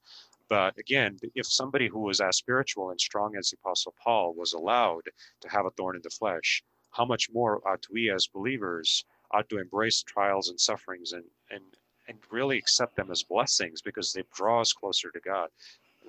[0.52, 4.52] But again, if somebody who was as spiritual and strong as the Apostle Paul was
[4.52, 5.08] allowed
[5.40, 9.48] to have a thorn in the flesh, how much more ought we as believers ought
[9.48, 11.64] to embrace trials and sufferings and, and
[12.06, 15.48] and really accept them as blessings because they draw us closer to God.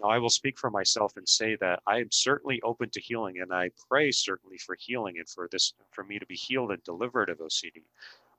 [0.01, 3.39] Now, I will speak for myself and say that I am certainly open to healing,
[3.39, 6.83] and I pray certainly for healing and for this for me to be healed and
[6.83, 7.83] delivered of OCD.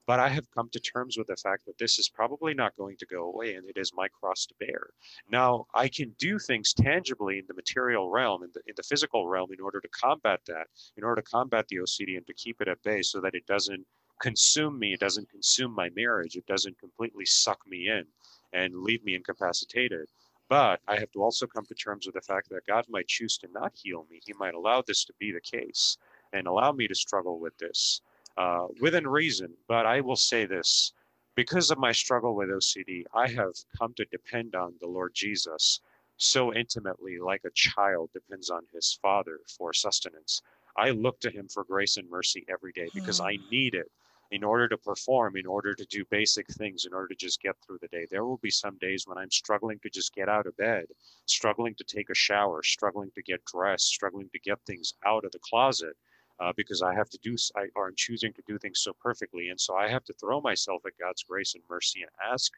[0.07, 2.97] But I have come to terms with the fact that this is probably not going
[2.99, 4.91] to go away, and it is my cross to bear.
[5.31, 9.27] Now, I can do things tangibly in the material realm, in the, in the physical
[9.29, 12.61] realm, in order to combat that, in order to combat the OCD and to keep
[12.61, 13.87] it at bay so that it doesn't
[14.21, 14.93] consume me.
[14.93, 16.37] It doesn't consume my marriage.
[16.37, 18.05] It doesn't completely suck me in
[18.53, 20.09] and leave me incapacitated.
[20.49, 23.39] But I have to also come to terms with the fact that God might choose
[23.39, 24.21] to not heal me.
[24.25, 25.97] He might allow this to be the case
[26.33, 28.03] and allow me to struggle with this
[28.37, 29.53] uh, within reason.
[29.69, 30.93] But I will say this
[31.35, 35.81] because of my struggle with OCD, I have come to depend on the Lord Jesus
[36.17, 40.43] so intimately, like a child depends on his father for sustenance.
[40.77, 43.51] I look to him for grace and mercy every day because I hmm.
[43.51, 43.91] need it
[44.31, 47.57] in order to perform, in order to do basic things, in order to just get
[47.61, 48.07] through the day.
[48.11, 50.87] There will be some days when I'm struggling to just get out of bed,
[51.27, 55.33] struggling to take a shower, struggling to get dressed, struggling to get things out of
[55.33, 55.97] the closet.
[56.41, 59.49] Uh, because I have to do, I, or I'm choosing to do things so perfectly.
[59.49, 62.53] And so I have to throw myself at God's grace and mercy and ask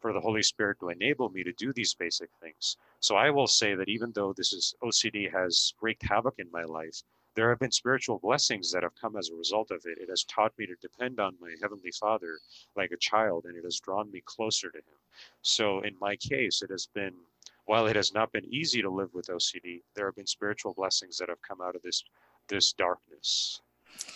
[0.00, 2.76] for the Holy Spirit to enable me to do these basic things.
[3.00, 6.64] So I will say that even though this is OCD has wreaked havoc in my
[6.64, 7.02] life,
[7.34, 9.98] there have been spiritual blessings that have come as a result of it.
[9.98, 12.38] It has taught me to depend on my Heavenly Father
[12.76, 14.98] like a child, and it has drawn me closer to Him.
[15.40, 17.14] So, in my case, it has been,
[17.64, 21.16] while it has not been easy to live with OCD, there have been spiritual blessings
[21.18, 22.04] that have come out of this
[22.48, 23.60] this darkness.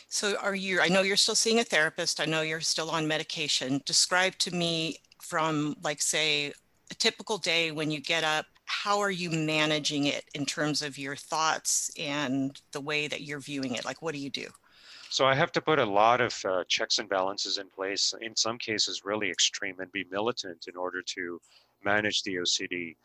[0.08, 0.80] So, are you?
[0.80, 2.20] I know you're still seeing a therapist.
[2.20, 3.82] I know you're still on medication.
[3.84, 6.52] Describe to me from, like, say,
[6.90, 10.98] a typical day when you get up how are you managing it in terms of
[10.98, 13.84] your thoughts and the way that you're viewing it?
[13.84, 14.48] Like, what do you do?
[15.08, 18.34] So I have to put a lot of uh, checks and balances in place, in
[18.34, 21.40] some cases really extreme, and be militant in order to
[21.84, 22.96] manage the OCD.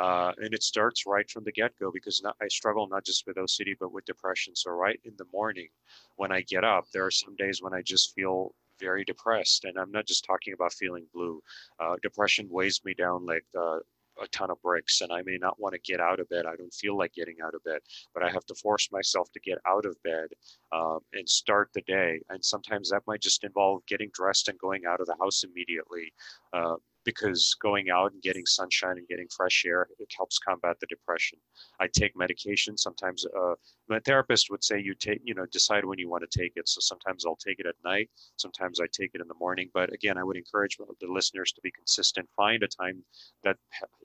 [0.00, 3.36] Uh, and it starts right from the get-go because not, I struggle not just with
[3.36, 4.56] OCD but with depression.
[4.56, 5.68] So right in the morning,
[6.16, 9.76] when I get up, there are some days when I just feel very depressed, and
[9.78, 11.42] I'm not just talking about feeling blue.
[11.78, 13.80] Uh, depression weighs me down like uh,
[14.22, 16.46] a ton of bricks and I may not want to get out of bed.
[16.46, 17.80] I don't feel like getting out of bed,
[18.14, 20.28] but I have to force myself to get out of bed
[20.72, 22.20] um, and start the day.
[22.28, 26.12] And sometimes that might just involve getting dressed and going out of the house immediately.
[27.04, 31.38] Because going out and getting sunshine and getting fresh air it helps combat the depression.
[31.80, 33.54] I take medication sometimes uh,
[33.88, 36.68] my therapist would say you take you know decide when you want to take it.
[36.68, 39.70] So sometimes i'll take it at night sometimes i take it in the morning.
[39.72, 42.28] But again i would encourage the listeners to be consistent.
[42.36, 43.02] Find a time
[43.44, 43.56] that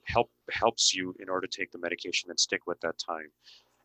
[0.04, 3.30] help helps you in order to take the medication and stick with that time.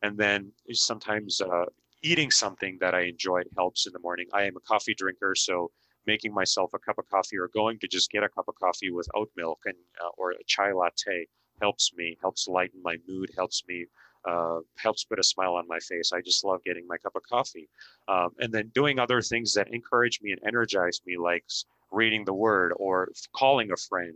[0.04, 1.66] And then sometimes uh,
[2.02, 4.28] eating something that i enjoy helps in the morning.
[4.34, 5.72] I am a coffee drinker so
[6.08, 8.92] making myself a cup of coffee or going to just get a cup of coffee
[8.92, 11.26] with oat milk and uh, or a chai latte
[11.62, 13.86] helps me helps lighten my mood helps me
[14.26, 16.12] uh, helps put a smile on my face.
[16.14, 17.68] I just love getting my cup of coffee.
[18.08, 21.44] Um, and then doing other things that encourage me and energize me like
[21.92, 24.16] reading the word or calling a friend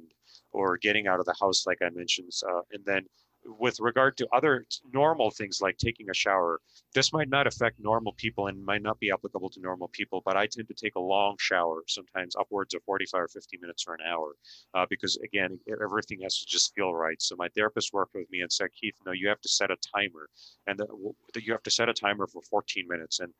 [0.51, 3.05] or getting out of the house like i mentioned uh, and then
[3.45, 6.59] with regard to other normal things like taking a shower,
[6.93, 10.35] this might not affect normal people and might not be applicable to normal people, but
[10.35, 13.93] I tend to take a long shower, sometimes upwards of 45 or 50 minutes or
[13.93, 14.35] an hour,
[14.73, 17.21] uh, because again, everything has to just feel right.
[17.21, 19.77] So my therapist worked with me and said, Keith, no, you have to set a
[19.77, 20.29] timer
[20.67, 23.19] and the, you have to set a timer for 14 minutes.
[23.19, 23.33] And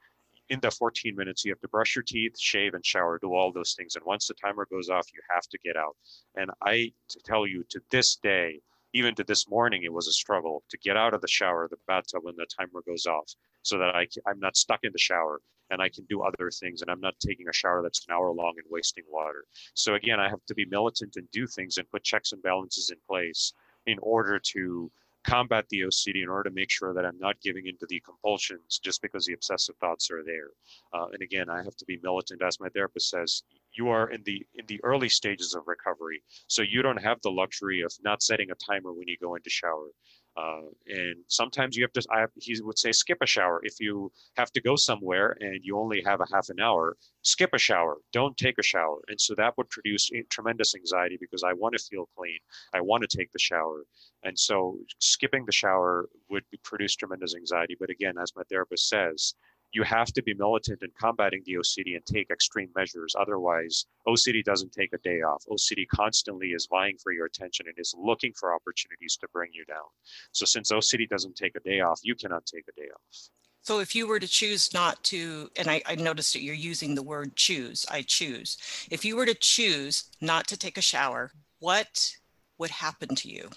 [0.50, 3.52] in the 14 minutes, you have to brush your teeth, shave, and shower, do all
[3.52, 3.96] those things.
[3.96, 5.96] And once the timer goes off, you have to get out.
[6.36, 6.92] And I
[7.24, 8.62] tell you, to this day,
[8.96, 11.76] even to this morning, it was a struggle to get out of the shower, the
[11.86, 13.30] bathtub when the timer goes off,
[13.62, 16.82] so that I, I'm not stuck in the shower and I can do other things
[16.82, 19.44] and I'm not taking a shower that's an hour long and wasting water.
[19.74, 22.90] So again, I have to be militant and do things and put checks and balances
[22.90, 23.52] in place
[23.86, 24.90] in order to
[25.26, 28.80] combat the OCD in order to make sure that I'm not giving into the compulsions
[28.82, 30.50] just because the obsessive thoughts are there.
[30.94, 33.44] Uh, and again, I have to be militant, as my therapist says
[33.76, 37.30] you are in the in the early stages of recovery so you don't have the
[37.30, 39.90] luxury of not setting a timer when you go into shower.
[40.38, 43.62] Uh, and sometimes you have to I he would say skip a shower.
[43.64, 47.52] If you have to go somewhere and you only have a half an hour skip
[47.54, 47.98] a shower.
[48.14, 49.00] Don't take a shower.
[49.08, 52.38] And so that would produce tremendous anxiety because i want to feel clean.
[52.74, 53.86] I want to take the shower.
[54.24, 57.76] And so skipping the shower would produce tremendous anxiety.
[57.80, 59.36] But again as my therapist says
[59.76, 63.14] you have to be militant in combating the OCD and take extreme measures.
[63.20, 65.44] Otherwise, OCD doesn't take a day off.
[65.52, 69.66] OCD constantly is vying for your attention and is looking for opportunities to bring you
[69.66, 69.84] down.
[70.32, 73.30] So, since OCD doesn't take a day off, you cannot take a day off.
[73.64, 76.96] So, if you were to choose not to, and I, I noticed that you're using
[76.96, 78.58] the word choose, I choose.
[78.90, 82.16] If you were to choose not to take a shower, what
[82.58, 83.50] would happen to you?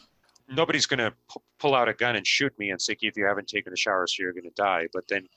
[0.50, 3.26] Nobody's going to p- pull out a gun and shoot me and say, if you
[3.26, 4.86] haven't taken a shower, so you're going to die.
[4.92, 5.28] But then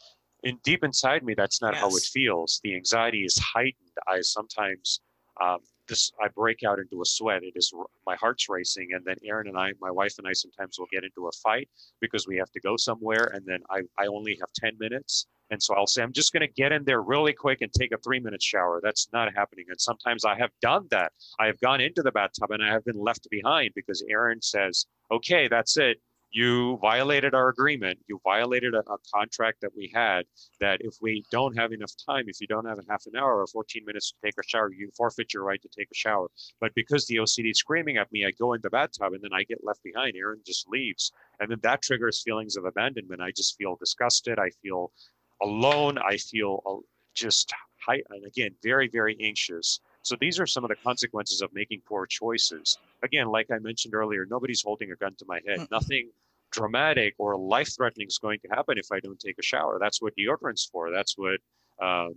[0.43, 1.81] in deep inside me, that's not yes.
[1.81, 2.59] how it feels.
[2.63, 3.75] The anxiety is heightened.
[4.07, 5.01] I sometimes
[5.39, 7.43] um, this I break out into a sweat.
[7.43, 7.73] It is
[8.05, 11.03] my heart's racing, and then Erin and I, my wife and I, sometimes will get
[11.03, 14.49] into a fight because we have to go somewhere, and then I I only have
[14.55, 17.61] ten minutes, and so I'll say I'm just going to get in there really quick
[17.61, 18.79] and take a three minute shower.
[18.81, 21.11] That's not happening, and sometimes I have done that.
[21.39, 24.85] I have gone into the bathtub and I have been left behind because Erin says,
[25.11, 25.97] "Okay, that's it
[26.31, 27.99] you violated our agreement.
[28.07, 30.25] You violated a, a, contract that we had
[30.59, 33.41] that if we don't have enough time, if you don't have a half an hour
[33.41, 36.29] or 14 minutes to take a shower, you forfeit your right to take a shower.
[36.59, 39.33] But because the OCD is screaming at me, I go in the bathtub and then
[39.33, 40.15] I get left behind.
[40.15, 41.11] Erin just leaves.
[41.39, 43.21] And then that triggers feelings of abandonment.
[43.21, 44.39] I just feel disgusted.
[44.39, 44.91] I feel
[45.41, 45.97] alone.
[45.97, 47.51] I feel uh, just
[47.85, 49.79] high, and again, very, very anxious.
[50.03, 52.77] So these are some of the consequences of making poor choices.
[53.03, 55.67] Again, like I mentioned earlier, nobody's holding a gun to my head.
[55.71, 56.09] Nothing
[56.51, 59.77] dramatic or life threatening is going to happen if I don't take a shower.
[59.79, 60.91] That's what deodorant's for.
[60.91, 61.39] That's what,
[61.81, 62.15] um,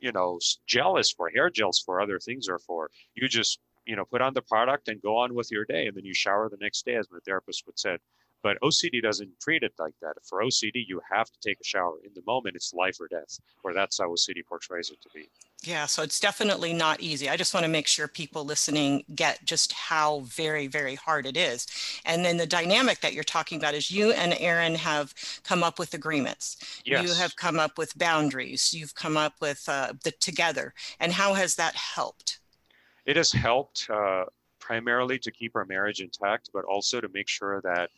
[0.00, 2.90] you know, gel is for, hair gel's for, other things are for.
[3.14, 5.86] You just, you know, put on the product and go on with your day.
[5.86, 7.98] And then you shower the next day, as my therapist would say.
[8.42, 10.14] But OCD doesn't treat it like that.
[10.22, 11.94] For OCD, you have to take a shower.
[12.04, 15.28] In the moment, it's life or death, or that's how OCD portrays it to be.
[15.64, 17.28] Yeah, so it's definitely not easy.
[17.28, 21.36] I just want to make sure people listening get just how very, very hard it
[21.36, 21.66] is.
[22.04, 25.80] And then the dynamic that you're talking about is you and Erin have come up
[25.80, 26.80] with agreements.
[26.84, 27.02] Yes.
[27.02, 28.72] You have come up with boundaries.
[28.72, 30.74] You've come up with uh, the together.
[31.00, 32.38] And how has that helped?
[33.04, 34.26] It has helped uh,
[34.60, 37.90] primarily to keep our marriage intact, but also to make sure that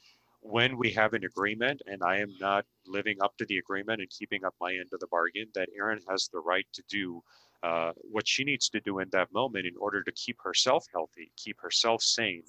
[0.42, 4.10] when we have an agreement and I am not living up to the agreement and
[4.10, 7.22] keeping up my end of the bargain, that Erin has the right to do
[7.62, 11.30] uh, what she needs to do in that moment in order to keep herself healthy,
[11.36, 12.42] keep herself sane,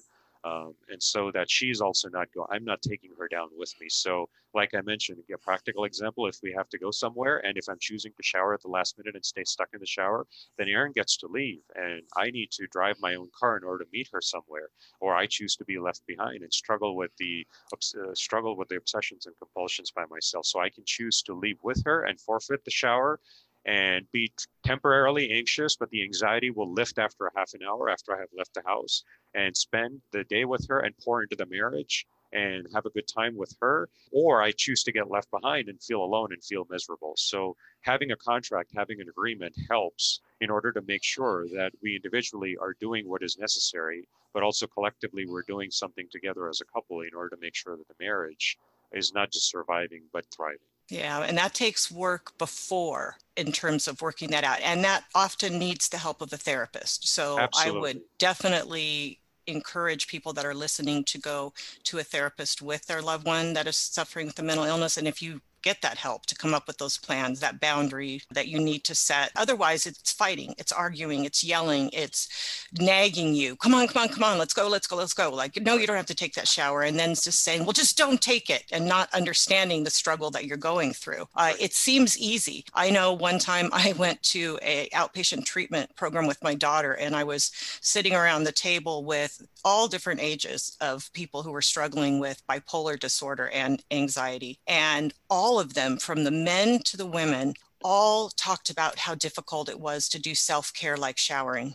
[0.44, 3.88] um, and so that she's also not going i'm not taking her down with me.
[3.88, 7.68] So like i mentioned a practical example if we have to go somewhere and if
[7.68, 10.26] i'm choosing to shower at the last minute and stay stuck in the shower
[10.58, 13.84] then erin gets to leave and i need to drive my own car in order
[13.84, 14.68] to meet her somewhere.
[15.00, 18.76] Or i choose to be left behind and struggle with the uh, struggle with the
[18.76, 20.46] obsessions and compulsions by myself.
[20.46, 23.20] So i can choose to leave with her and forfeit the shower
[23.64, 24.32] and be
[24.64, 28.28] temporarily anxious, but the anxiety will lift after a half an hour after I have
[28.36, 29.04] left the house.
[29.34, 33.06] And spend the day with her and pour into the marriage and have a good
[33.06, 36.66] time with her, or I choose to get left behind and feel alone and feel
[36.70, 37.12] miserable.
[37.16, 41.96] So having a contract, having an agreement helps in order to make sure that we
[41.96, 46.72] individually are doing what is necessary, but also collectively we're doing something together as a
[46.72, 48.56] couple in order to make sure that the marriage
[48.92, 50.58] is not just surviving, but thriving.
[50.88, 54.60] Yeah, and that takes work before in terms of working that out.
[54.60, 57.08] And that often needs the help of a therapist.
[57.08, 57.78] So Absolutely.
[57.78, 61.52] I would definitely encourage people that are listening to go
[61.84, 64.96] to a therapist with their loved one that is suffering with a mental illness.
[64.96, 68.48] And if you get that help to come up with those plans, that boundary that
[68.48, 69.30] you need to set.
[69.36, 73.56] Otherwise, it's fighting, it's arguing, it's yelling, it's nagging you.
[73.56, 75.30] Come on, come on, come on, let's go, let's go, let's go.
[75.30, 76.82] Like, no, you don't have to take that shower.
[76.82, 80.44] And then just saying, well, just don't take it and not understanding the struggle that
[80.44, 81.26] you're going through.
[81.36, 82.64] Uh, it seems easy.
[82.74, 87.14] I know one time I went to a outpatient treatment program with my daughter and
[87.14, 92.18] I was sitting around the table with all different ages of people who were struggling
[92.18, 94.58] with bipolar disorder and anxiety.
[94.66, 97.52] And all all of them, from the men to the women,
[97.84, 101.74] all talked about how difficult it was to do self care like showering.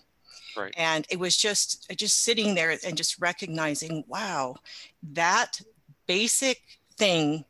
[0.55, 0.73] Right.
[0.75, 4.55] And it was just uh, just sitting there and just recognizing, wow,
[5.13, 5.61] that
[6.07, 6.61] basic
[6.97, 7.45] thing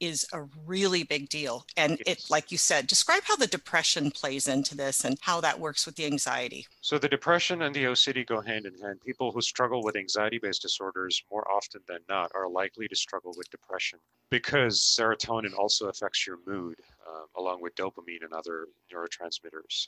[0.00, 1.66] is a really big deal.
[1.76, 5.60] And it, like you said, describe how the depression plays into this and how that
[5.60, 6.66] works with the anxiety.
[6.80, 9.00] So, the depression and the OCD go hand in hand.
[9.04, 13.34] People who struggle with anxiety based disorders more often than not are likely to struggle
[13.36, 13.98] with depression
[14.30, 16.76] because serotonin also affects your mood,
[17.08, 19.86] um, along with dopamine and other neurotransmitters.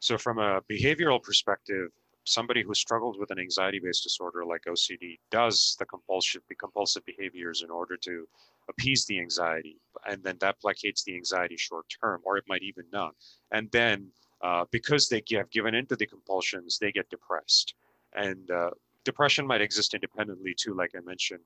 [0.00, 1.90] So, from a behavioral perspective,
[2.24, 7.62] somebody who struggles with an anxiety based disorder like OCD does the compulsive, compulsive behaviors
[7.62, 8.28] in order to
[8.68, 12.84] appease the anxiety, and then that placates the anxiety short term, or it might even
[12.92, 13.14] not.
[13.52, 14.08] And then
[14.42, 17.74] uh, because they have given into the compulsions, they get depressed.
[18.14, 18.70] And uh,
[19.06, 21.40] depression might exist independently too, like I mentioned.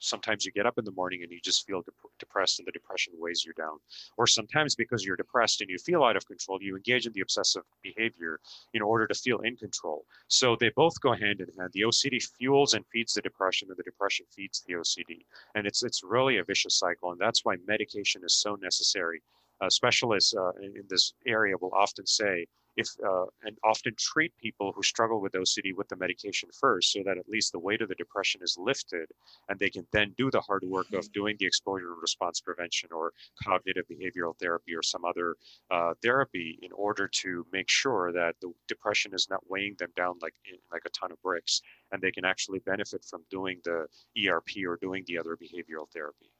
[0.00, 2.72] Sometimes you get up in the morning and you just feel dep- depressed, and the
[2.72, 3.78] depression weighs you down.
[4.16, 7.20] Or sometimes because you're depressed and you feel out of control, you engage in the
[7.20, 8.40] obsessive behavior
[8.72, 10.06] in order to feel in control.
[10.28, 11.70] So they both go hand in hand.
[11.72, 15.26] The OCD fuels and feeds the depression, and the depression feeds the OCD.
[15.54, 19.22] And it's it's really a vicious cycle, and that's why medication is so necessary.
[19.60, 22.46] Uh, specialists uh, in, in this area will often say
[22.76, 27.02] if uh, and often treat people who struggle with OCD with the medication first, so
[27.04, 29.08] that at least the weight of the depression is lifted,
[29.48, 31.12] and they can then do the hard work of mm-hmm.
[31.12, 33.12] doing the exposure and response prevention or
[33.42, 35.36] cognitive behavioral therapy or some other
[35.70, 40.16] uh, therapy in order to make sure that the depression is not weighing them down
[40.22, 40.34] like
[40.72, 41.62] like a ton of bricks,
[41.92, 43.86] and they can actually benefit from doing the
[44.26, 46.30] ERP or doing the other behavioral therapy.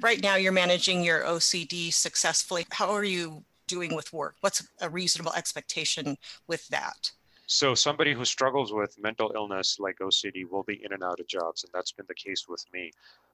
[0.00, 2.66] Right now, you're managing your OCD successfully.
[2.70, 4.36] How are you doing with work?
[4.40, 7.12] What's a reasonable expectation with that?
[7.46, 11.26] So somebody who struggles with mental illness like OCD will be in and out of
[11.26, 12.92] jobs, and that's been the case with me.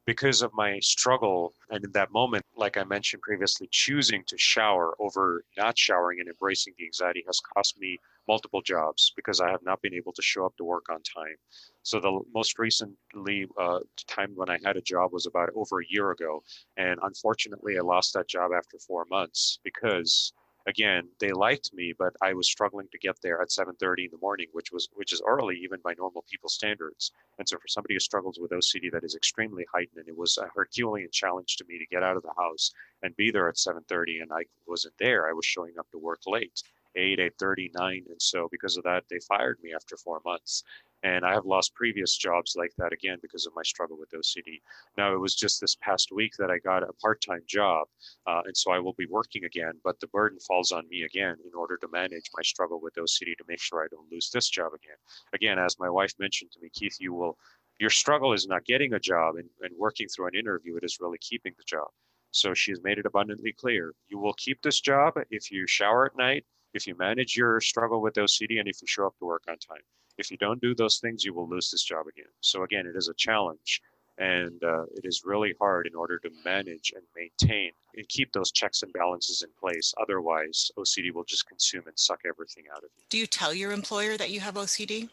[0.09, 4.95] Because of my struggle, and in that moment, like I mentioned previously, choosing to shower
[4.99, 9.63] over not showering and embracing the anxiety has cost me multiple jobs because I have
[9.63, 11.37] not been able to show up to work on time.
[11.83, 15.91] So the most recently uh, time when I had a job was about over a
[15.91, 16.43] year ago,
[16.79, 20.33] and unfortunately, I lost that job after four months because
[20.69, 24.19] again they liked me but i was struggling to get there at 7.30 in the
[24.19, 27.95] morning which was which is early even by normal people standards and so for somebody
[27.95, 31.65] who struggles with ocd that is extremely heightened and it was a herculean challenge to
[31.69, 32.71] me to get out of the house
[33.03, 36.21] and be there at 7.30 and i wasn't there i was showing up to work
[36.27, 36.63] late
[36.97, 38.05] 8, 8 39.
[38.09, 40.65] And so because of that, they fired me after four months.
[41.05, 44.61] And I have lost previous jobs like that again because of my struggle with OCD.
[44.97, 47.87] Now, it was just this past week that I got a part time job.
[48.27, 51.37] Uh, and so I will be working again, but the burden falls on me again
[51.45, 54.49] in order to manage my struggle with OCD to make sure I don't lose this
[54.49, 54.97] job again.
[55.33, 57.39] Again, as my wife mentioned to me, Keith, you will,
[57.79, 60.99] your struggle is not getting a job and, and working through an interview, it is
[61.01, 61.89] really keeping the job.
[62.31, 66.07] So she has made it abundantly clear you will keep this job if you shower
[66.07, 66.45] at night,
[66.75, 69.57] if you manage your struggle with OCD and if you show up to work on
[69.59, 69.83] time.
[70.19, 72.31] If you don't do those things, you will lose this job again.
[72.41, 73.81] So again, it is a challenge
[74.19, 78.51] and uh, it is really hard in order to manage and maintain and keep those
[78.51, 79.95] checks and balances in place.
[80.01, 83.05] Otherwise, OCD will just consume and suck everything out of you.
[83.09, 85.09] Do you tell your employer that you have OCD?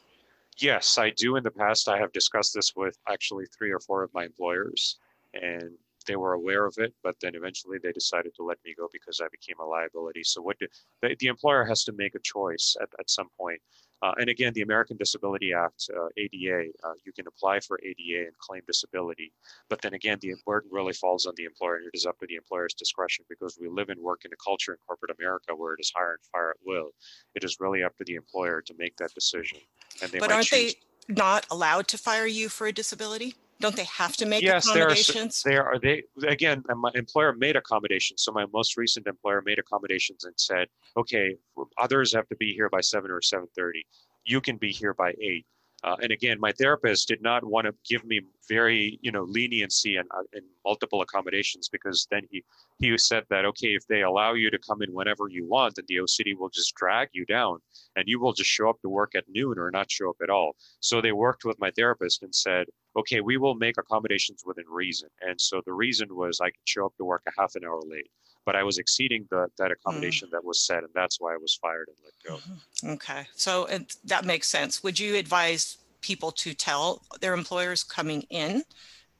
[0.58, 1.36] Yes, I do.
[1.36, 4.98] In the past, I have discussed this with actually three or four of my employers,
[5.34, 5.72] and
[6.08, 9.20] they were aware of it, but then eventually they decided to let me go because
[9.22, 10.24] I became a liability.
[10.24, 10.68] So what do,
[11.02, 13.60] the, the employer has to make a choice at, at some point.
[14.02, 18.26] Uh, and again, the American Disability Act, uh, ADA, uh, you can apply for ADA
[18.26, 19.32] and claim disability.
[19.70, 22.28] But then again, the burden really falls on the employer and it is up to
[22.28, 25.74] the employer's discretion because we live and work in a culture in corporate America where
[25.74, 26.92] it is hire and fire at will.
[27.36, 29.60] It is really up to the employer to make that decision.
[30.02, 30.74] And they but aren't they
[31.08, 33.36] not allowed to fire you for a disability?
[33.60, 35.42] Don't they have to make Yes, there are accommodations?
[35.44, 38.22] They are, they, again, my employer made accommodations.
[38.22, 41.36] So my most recent employer made accommodations and said, okay,
[41.80, 43.86] others have to be here by seven or seven thirty.
[44.26, 45.46] You can be here by eight.
[45.84, 49.98] Uh, and again, my therapist did not want to give me very, you know, leniency
[49.98, 52.44] and, uh, and multiple accommodations because then he
[52.80, 55.86] he said that okay, if they allow you to come in whenever you want, then
[55.88, 57.60] the OCD will just drag you down,
[57.96, 60.30] and you will just show up to work at noon or not show up at
[60.30, 60.56] all.
[60.80, 62.68] So they worked with my therapist and said,
[62.98, 65.10] okay, we will make accommodations within reason.
[65.22, 67.82] And so the reason was I could show up to work a half an hour
[67.86, 68.10] late,
[68.46, 71.58] but I was exceeding the that accommodation that was set, and that's why I was
[71.62, 72.38] fired and let go.
[72.38, 72.94] Mhm.
[72.96, 73.68] Okay, so
[74.04, 74.84] that makes sense.
[74.84, 78.64] Would you advise people to tell their employers coming in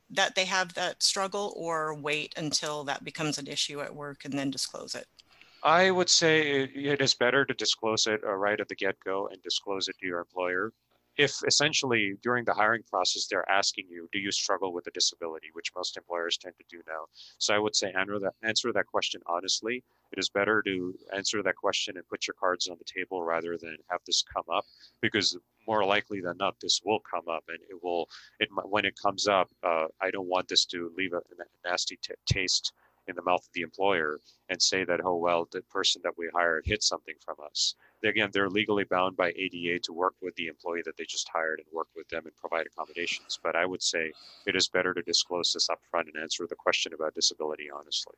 [0.10, 4.38] that they have that struggle or wait until that becomes an issue at work and
[4.38, 5.08] then disclose it?
[5.64, 9.00] I would say it, it is better to disclose it uh, right at the get
[9.04, 10.72] go and disclose it to your employer.
[11.18, 15.48] If essentially during the hiring process they're asking you, do you struggle with a disability,
[15.54, 17.06] which most employers tend to do now.
[17.38, 19.84] So I would say answer that answer that question honestly.
[20.12, 23.58] It is better to answer that question and put your cards on the table rather
[23.58, 24.66] than have this come up
[25.02, 25.38] because
[25.68, 28.08] more likely than not this will come up and it will
[28.40, 31.98] it when it comes up uh, I don't want this to leave a, a nasty
[32.02, 32.72] t- taste
[33.08, 36.30] in the mouth of the employer and say that oh well the person that we
[36.34, 37.76] hired hid something from us
[38.08, 41.60] again, they're legally bound by ADA to work with the employee that they just hired
[41.60, 43.40] and work with them and provide accommodations.
[43.42, 44.12] But I would say
[44.46, 48.16] it is better to disclose this upfront and answer the question about disability honestly.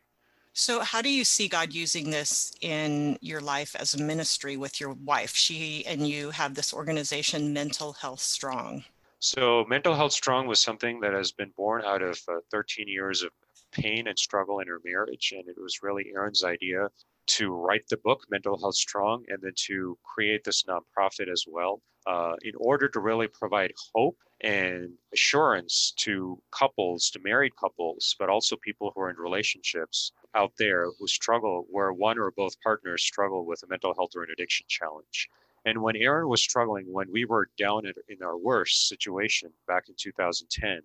[0.54, 4.82] So, how do you see God using this in your life as a ministry with
[4.82, 5.36] your wife?
[5.36, 8.84] She and you have this organization, Mental Health Strong.
[9.20, 13.22] So, Mental Health Strong was something that has been born out of uh, 13 years
[13.22, 13.30] of
[13.72, 15.34] pain and struggle in her marriage.
[15.36, 16.90] And it was really Erin's idea
[17.28, 21.82] to write the book, Mental Health Strong, and then to create this nonprofit as well,
[22.06, 28.30] uh, in order to really provide hope and assurance to couples, to married couples, but
[28.30, 33.04] also people who are in relationships out there who struggle, where one or both partners
[33.04, 35.28] struggle with a mental health or an addiction challenge.
[35.66, 39.96] And when Erin was struggling, when we were down in our worst situation back in
[39.98, 40.82] 2010,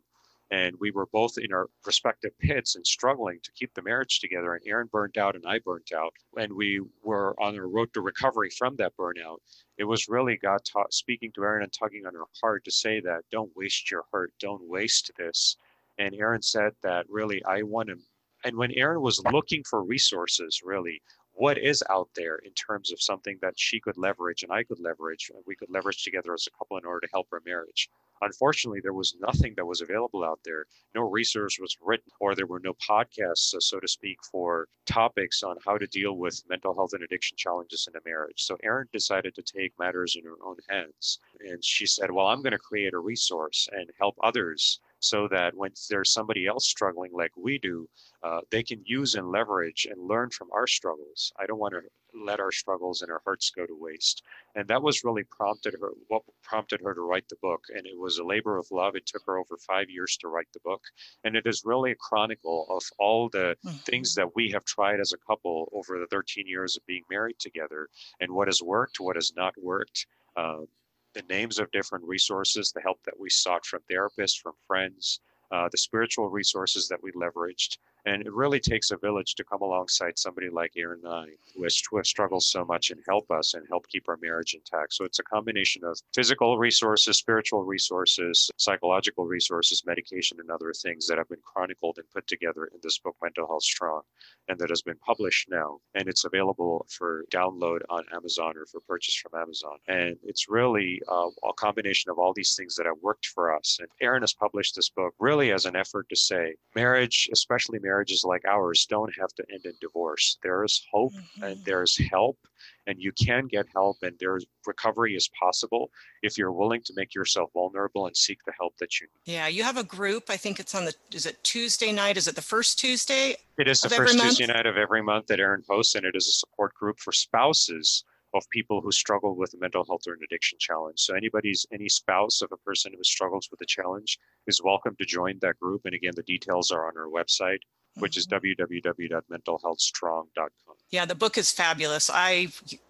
[0.53, 4.55] and we were both in our respective pits and struggling to keep the marriage together
[4.55, 8.01] and erin burned out and i burnt out and we were on our road to
[8.01, 9.39] recovery from that burnout.
[9.79, 13.01] It was really god ta- speaking to erin and tugging on her heart to say
[13.01, 15.57] that don't waste your hurt don't waste this.
[15.99, 17.97] And erin said that really i want to
[18.45, 21.01] and when erin was looking for resources really
[21.35, 24.81] what is out there in terms of something that she could leverage and i could
[24.81, 27.89] leverage and we could leverage together as a couple in order to help our marriage
[28.23, 30.65] unfortunately there was nothing that was available out there.
[30.95, 35.43] No research was written or there were no podcasts uh, so to speak for topics
[35.43, 38.43] on how to deal with mental health and addiction challenges in a marriage.
[38.45, 42.43] So erin decided to take matters in her own hands and she said well i'm
[42.43, 47.11] going to create a resource and help others so that when there's somebody else struggling
[47.13, 47.89] like we do
[48.23, 51.33] uh, they can use and leverage and learn from our struggles.
[51.39, 51.81] I don't want to
[52.15, 54.23] let our struggles and our hurts go to waste.
[54.55, 57.65] And that was really prompted her what prompted her to write the book.
[57.75, 58.97] And it was a labor of love.
[58.97, 60.83] It took her over five years to write the book.
[61.25, 65.13] And it is really a chronicle of all the things that we have tried as
[65.13, 67.89] a couple over the 13 years of being married together
[68.21, 70.07] and what has worked what has not worked.
[70.37, 70.67] Um,
[71.15, 75.21] the names of different resources the help that we sought from therapists from friends
[75.53, 79.63] uh, the spiritual resources that we leveraged and it really takes a village to come
[79.63, 83.31] alongside somebody like Erin and I, who has, who has struggled so much and help
[83.31, 84.95] us and help keep our marriage intact.
[84.95, 91.07] So it's a combination of physical resources, spiritual resources, psychological resources, medication, and other things
[91.07, 94.03] that have been chronicled and put together in this book, Mental Health Strong,
[94.49, 95.79] and that has been published now.
[95.95, 99.79] And it's available for download on Amazon or for purchase from Amazon.
[99.89, 103.79] And it's really uh, a combination of all these things that have worked for us.
[103.81, 108.25] And Erin has published this book really as an effort to say marriage, especially marriages
[108.25, 110.39] like ours, don't have to end in divorce.
[110.43, 111.13] There is hope
[111.43, 111.65] and Mhm.
[111.65, 112.39] there's help,
[112.87, 115.91] and you can get help, and there's recovery is possible
[116.23, 119.33] if you're willing to make yourself vulnerable and seek the help that you need.
[119.35, 120.31] Yeah, you have a group.
[120.31, 122.17] I think it's on the, is it Tuesday night?
[122.17, 123.37] Is it the first Tuesday?
[123.59, 124.19] It is the first?
[124.19, 127.13] Tuesday night of every month that Erin hosts, and it is a support group for
[127.13, 130.99] spouses of people who struggle with a mental health or an addiction challenge.
[130.99, 135.05] So anybody's any spouse of a person who struggles with a challenge is welcome to
[135.05, 135.83] join that group.
[135.85, 137.59] And again, the details are on our website,
[137.99, 138.29] which is Mhm.
[138.29, 140.77] www.mentalhealthstrong.com.
[140.93, 142.11] Yeah, the book is fabulous.
[142.13, 142.49] I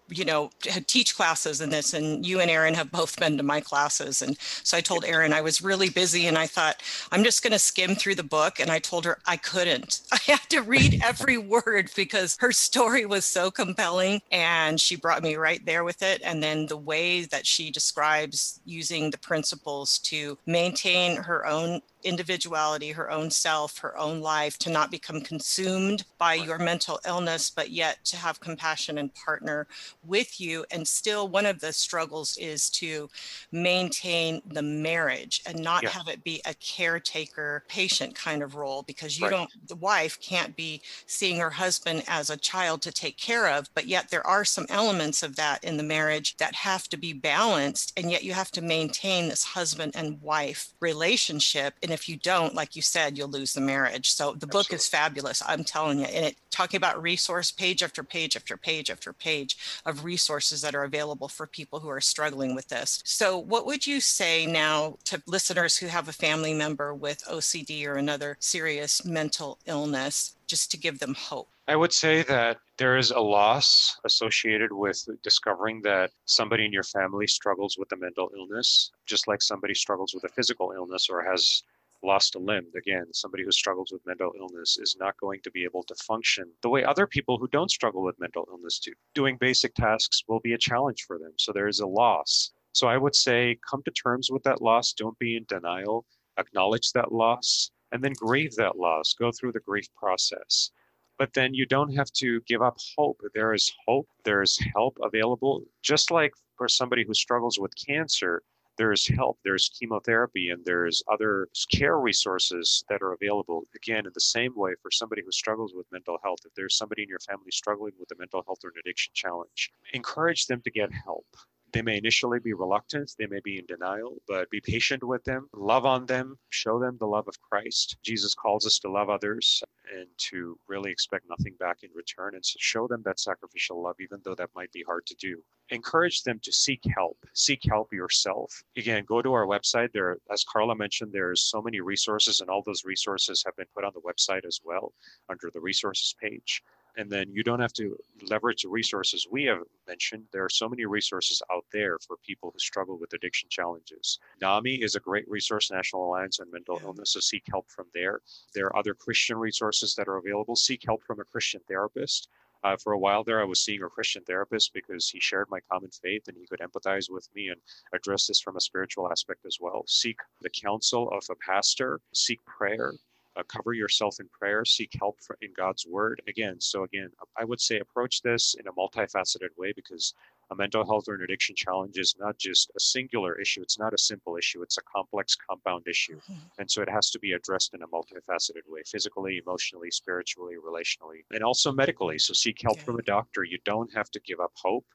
[0.09, 0.49] you know,
[0.87, 4.21] teach classes in this, and you and Erin have both been to my classes.
[4.21, 7.53] And so I told Erin I was really busy, and I thought I'm just going
[7.53, 8.59] to skim through the book.
[8.59, 10.01] And I told her I couldn't.
[10.11, 15.23] I had to read every word because her story was so compelling, and she brought
[15.23, 16.21] me right there with it.
[16.23, 22.91] And then the way that she describes using the principles to maintain her own individuality,
[22.91, 27.71] her own self, her own life, to not become consumed by your mental illness, but
[27.71, 29.67] yet to have compassion and partner
[30.05, 30.65] with you.
[30.71, 33.09] And still, one of the struggles is to
[33.51, 35.89] maintain the marriage and not yeah.
[35.89, 39.31] have it be a caretaker patient kind of role because you right.
[39.31, 43.69] don't, the wife can't be seeing her husband as a child to take care of,
[43.73, 47.13] but yet there are some elements of that in the marriage that have to be
[47.13, 47.93] balanced.
[47.97, 51.75] And yet you have to maintain this husband and wife relationship.
[51.83, 54.11] And if you don't, like you said, you'll lose the marriage.
[54.11, 54.59] So the Absolutely.
[54.59, 55.43] book is fabulous.
[55.45, 56.05] I'm telling you.
[56.05, 60.75] And it talking about resource page after page after page after page of resources that
[60.75, 63.01] are available for people who are struggling with this.
[63.05, 67.85] So what would you say now to listeners who have a family member with OCD
[67.85, 70.35] or another serious mental illness?
[70.53, 71.49] just to give them hope?
[71.67, 76.83] I would say that there is a loss associated with discovering that somebody in your
[76.83, 81.23] family struggles with a mental illness, just like somebody struggles with a physical illness or
[81.23, 81.63] has
[82.03, 85.63] lost a limb, again, somebody who struggles with mental illness is not going to be
[85.63, 88.91] able to function the way other people who don't struggle with mental illness do.
[89.13, 91.33] Doing basic tasks will be a challenge for them.
[91.37, 92.51] So there is a loss.
[92.73, 94.93] So I would say come to terms with that loss.
[94.93, 96.05] Don't be in denial.
[96.37, 99.13] Acknowledge that loss and then grieve that loss.
[99.13, 100.71] Go through the grief process.
[101.19, 103.21] But then you don't have to give up hope.
[103.35, 105.63] There is hope, there is help available.
[105.83, 108.41] Just like for somebody who struggles with cancer,
[108.77, 113.63] there's help, there's chemotherapy, and there's other care resources that are available.
[113.75, 117.03] Again, in the same way, for somebody who struggles with mental health, if there's somebody
[117.03, 120.71] in your family struggling with a mental health or an addiction challenge, encourage them to
[120.71, 121.27] get help.
[121.73, 125.49] They may initially be reluctant, they may be in denial, but be patient with them,
[125.55, 127.97] love on them, show them the love of Christ.
[128.03, 132.43] Jesus calls us to love others and to really expect nothing back in return and
[132.43, 135.43] to show them that sacrificial love, even though that might be hard to do.
[135.69, 138.63] Encourage them to seek help, seek help yourself.
[138.77, 139.91] Again, go to our website.
[139.93, 143.83] There, as Carla mentioned, there's so many resources, and all those resources have been put
[143.83, 144.93] on the website as well
[145.27, 146.61] under the resources page.
[146.95, 147.97] And then you don't have to
[148.29, 150.25] leverage the resources we have mentioned.
[150.31, 154.19] There are so many resources out there for people who struggle with addiction challenges.
[154.41, 158.21] NAMI is a great resource, National Alliance on Mental Illness, so seek help from there.
[158.53, 160.55] There are other Christian resources that are available.
[160.55, 162.29] Seek help from a Christian therapist.
[162.63, 165.59] Uh, for a while there, I was seeing a Christian therapist because he shared my
[165.69, 167.59] common faith and he could empathize with me and
[167.93, 169.83] address this from a spiritual aspect as well.
[169.87, 172.93] Seek the counsel of a pastor, seek prayer,
[173.35, 176.21] uh, cover yourself in prayer, seek help for, in God's word.
[176.27, 180.13] Again, so again, I would say approach this in a multifaceted way because
[180.51, 183.61] a mental health or an addiction challenge is not just a singular issue.
[183.61, 184.61] It's not a simple issue.
[184.61, 186.17] It's a complex compound issue.
[186.17, 186.59] Mm-hmm.
[186.59, 191.23] And so it has to be addressed in a multifaceted way, physically, emotionally, spiritually, relationally,
[191.31, 192.19] and also medically.
[192.19, 193.43] So seek help from a doctor.
[193.43, 194.85] You don't have to give up hope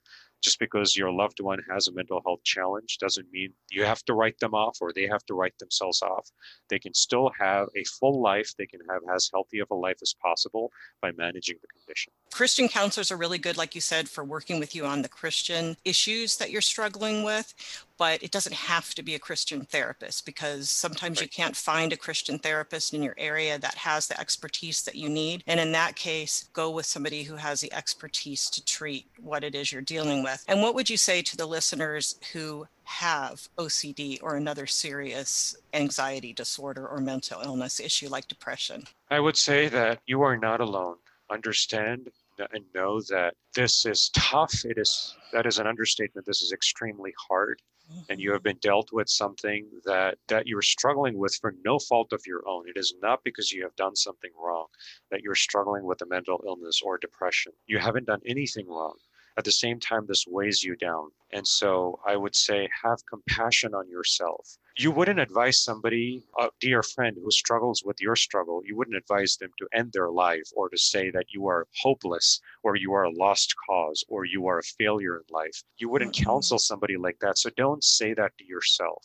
[0.42, 4.14] just because your loved one has a mental health challenge doesn't mean you have to
[4.14, 6.30] write them off or they have to write themselves off.
[6.68, 8.54] They can still have a full life.
[8.56, 10.70] They can have as healthy of a life as possible
[11.02, 12.12] by managing the condition.
[12.32, 15.76] Christian counselors are really good, like you said, for working with you on the Christian
[15.84, 17.54] issues that you're struggling with
[17.98, 21.24] but it doesn't have to be a Christian therapist because sometimes right.
[21.24, 25.08] you can't find a Christian therapist in your area that has the expertise that you
[25.08, 25.42] need.
[25.46, 29.54] And in that case, go with somebody who has the expertise to treat what it
[29.54, 30.44] is you're dealing with.
[30.48, 36.32] And what would you say to the listeners who have OCD or another serious anxiety
[36.32, 38.84] disorder or mental illness issue like depression?
[39.10, 40.96] I would say that you are not alone.
[41.30, 42.10] Understand
[42.52, 44.64] and know that this is tough.
[44.64, 46.26] It is that is an understatement.
[46.26, 47.60] This is extremely hard.
[48.10, 48.50] And you have mm-hmm.
[48.50, 52.68] been dealt with something that that you're struggling with for no fault of your own.
[52.68, 54.66] It is not because you have done something wrong
[55.10, 57.52] that you're struggling with a mental illness or depression.
[57.66, 58.96] You haven't done anything wrong.
[59.38, 61.10] At the same time this weighs you down.
[61.32, 66.84] And so i would say have compassion on yourself you wouldn't advise somebody, a dear
[66.84, 70.68] friend who struggles with your struggle, you wouldn't advise them to end their life or
[70.68, 74.60] to say that you are hopeless or you are a lost cause or you are
[74.60, 75.64] a failure in life.
[75.78, 76.30] You wouldn't mm-hmm.
[76.30, 77.38] counsel somebody like that.
[77.38, 79.04] So don't say that to yourself.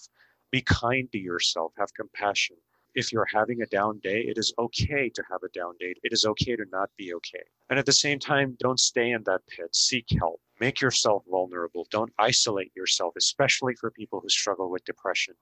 [0.52, 2.58] Be kind to yourself, have compassion.
[2.94, 5.96] If you're having a down day, it is okay to have a down day.
[6.04, 7.42] It is okay to not be okay.
[7.72, 9.76] And at the same time, don't stay in that pit.
[9.76, 10.40] Seek help.
[10.60, 11.88] Make yourself vulnerable.
[11.90, 15.34] Don't isolate yourself, especially for people who struggle with depression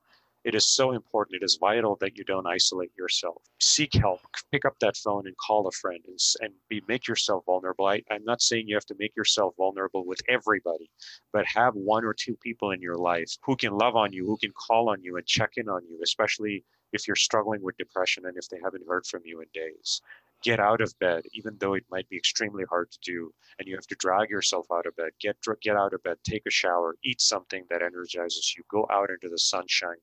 [0.43, 1.41] it is so important.
[1.41, 3.41] It is vital that you don't isolate yourself.
[3.59, 4.21] Seek help.
[4.51, 7.85] Pick up that phone and call a friend and, and be make yourself vulnerable.
[7.85, 10.89] I, I'm not saying you have to make yourself vulnerable with everybody,
[11.31, 14.37] but have one or two people in your life who can love on you, who
[14.37, 18.25] can call on you and check in on you, especially if you're struggling with depression
[18.25, 20.01] and if they haven't heard from you in days
[20.41, 23.75] get out of bed, even though it might be extremely hard to do, and you
[23.75, 25.11] have to drag yourself out of bed.
[25.19, 28.63] Get get out of bed, take a shower, eat something that energizes you.
[28.69, 29.97] Go out into the sunshine.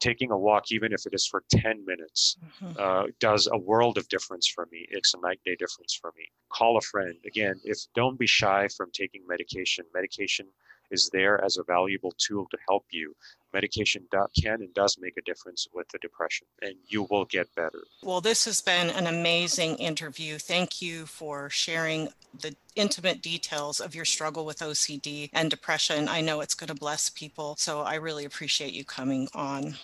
[0.00, 2.72] Taking a walk, even if it is for 10 minutes, mm-hmm.
[2.78, 4.86] uh, does a world of difference for me.
[4.90, 6.24] It's a night day difference for me.
[6.50, 7.16] Call a friend.
[7.26, 9.84] Again, if don't be shy from taking medication.
[9.94, 10.46] Medication
[10.90, 13.14] is there as a valuable tool to help you.
[13.52, 17.52] Medication do, can and does make a difference with the depression, and you will get
[17.56, 17.82] better.
[18.02, 20.38] Well, this has been an amazing interview.
[20.38, 26.08] Thank you for sharing the intimate details of your struggle with OCD and depression.
[26.08, 29.76] I know it's going to bless people, so I really appreciate you coming on.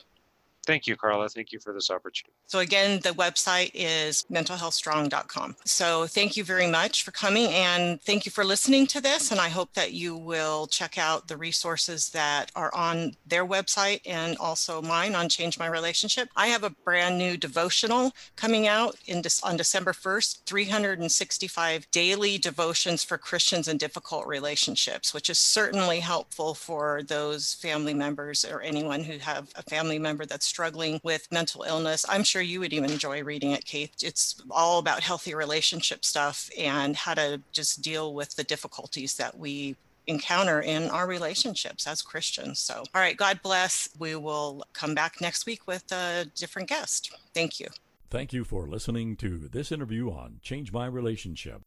[0.66, 1.28] Thank you, Carla.
[1.28, 2.32] Thank you for this opportunity.
[2.46, 5.56] So, again, the website is mentalhealthstrong.com.
[5.64, 9.30] So, thank you very much for coming and thank you for listening to this.
[9.30, 14.00] And I hope that you will check out the resources that are on their website
[14.04, 16.28] and also mine on Change My Relationship.
[16.36, 23.04] I have a brand new devotional coming out in on December 1st 365 daily devotions
[23.04, 29.04] for Christians in difficult relationships, which is certainly helpful for those family members or anyone
[29.04, 32.06] who have a family member that's struggling with mental illness.
[32.08, 33.92] I'm sure you would even enjoy reading it, Keith.
[34.02, 39.38] It's all about healthy relationship stuff and how to just deal with the difficulties that
[39.38, 39.76] we
[40.06, 42.58] encounter in our relationships as Christians.
[42.58, 43.90] So, all right, God bless.
[43.98, 47.14] We will come back next week with a different guest.
[47.34, 47.66] Thank you.
[48.08, 51.60] Thank you for listening to this interview on Change My Relationship.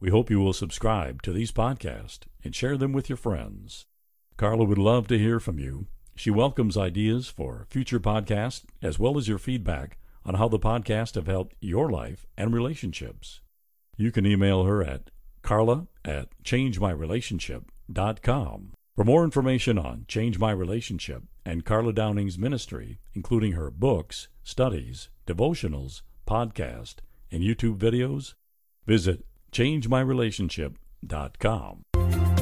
[0.00, 3.86] We hope you will subscribe to these podcasts and share them with your friends.
[4.36, 5.86] Carla would love to hear from you.
[6.16, 11.16] She welcomes ideas for future podcasts as well as your feedback on how the podcast
[11.16, 13.40] have helped your life and relationships.
[13.96, 15.10] You can email her at
[15.42, 18.72] carla at changemyrelationship.com.
[18.96, 25.08] For more information on Change My Relationship and Carla Downing's ministry, including her books, studies,
[25.26, 26.96] devotionals, podcast,
[27.30, 28.34] and YouTube videos,
[28.86, 32.33] visit changemyrelationship.com.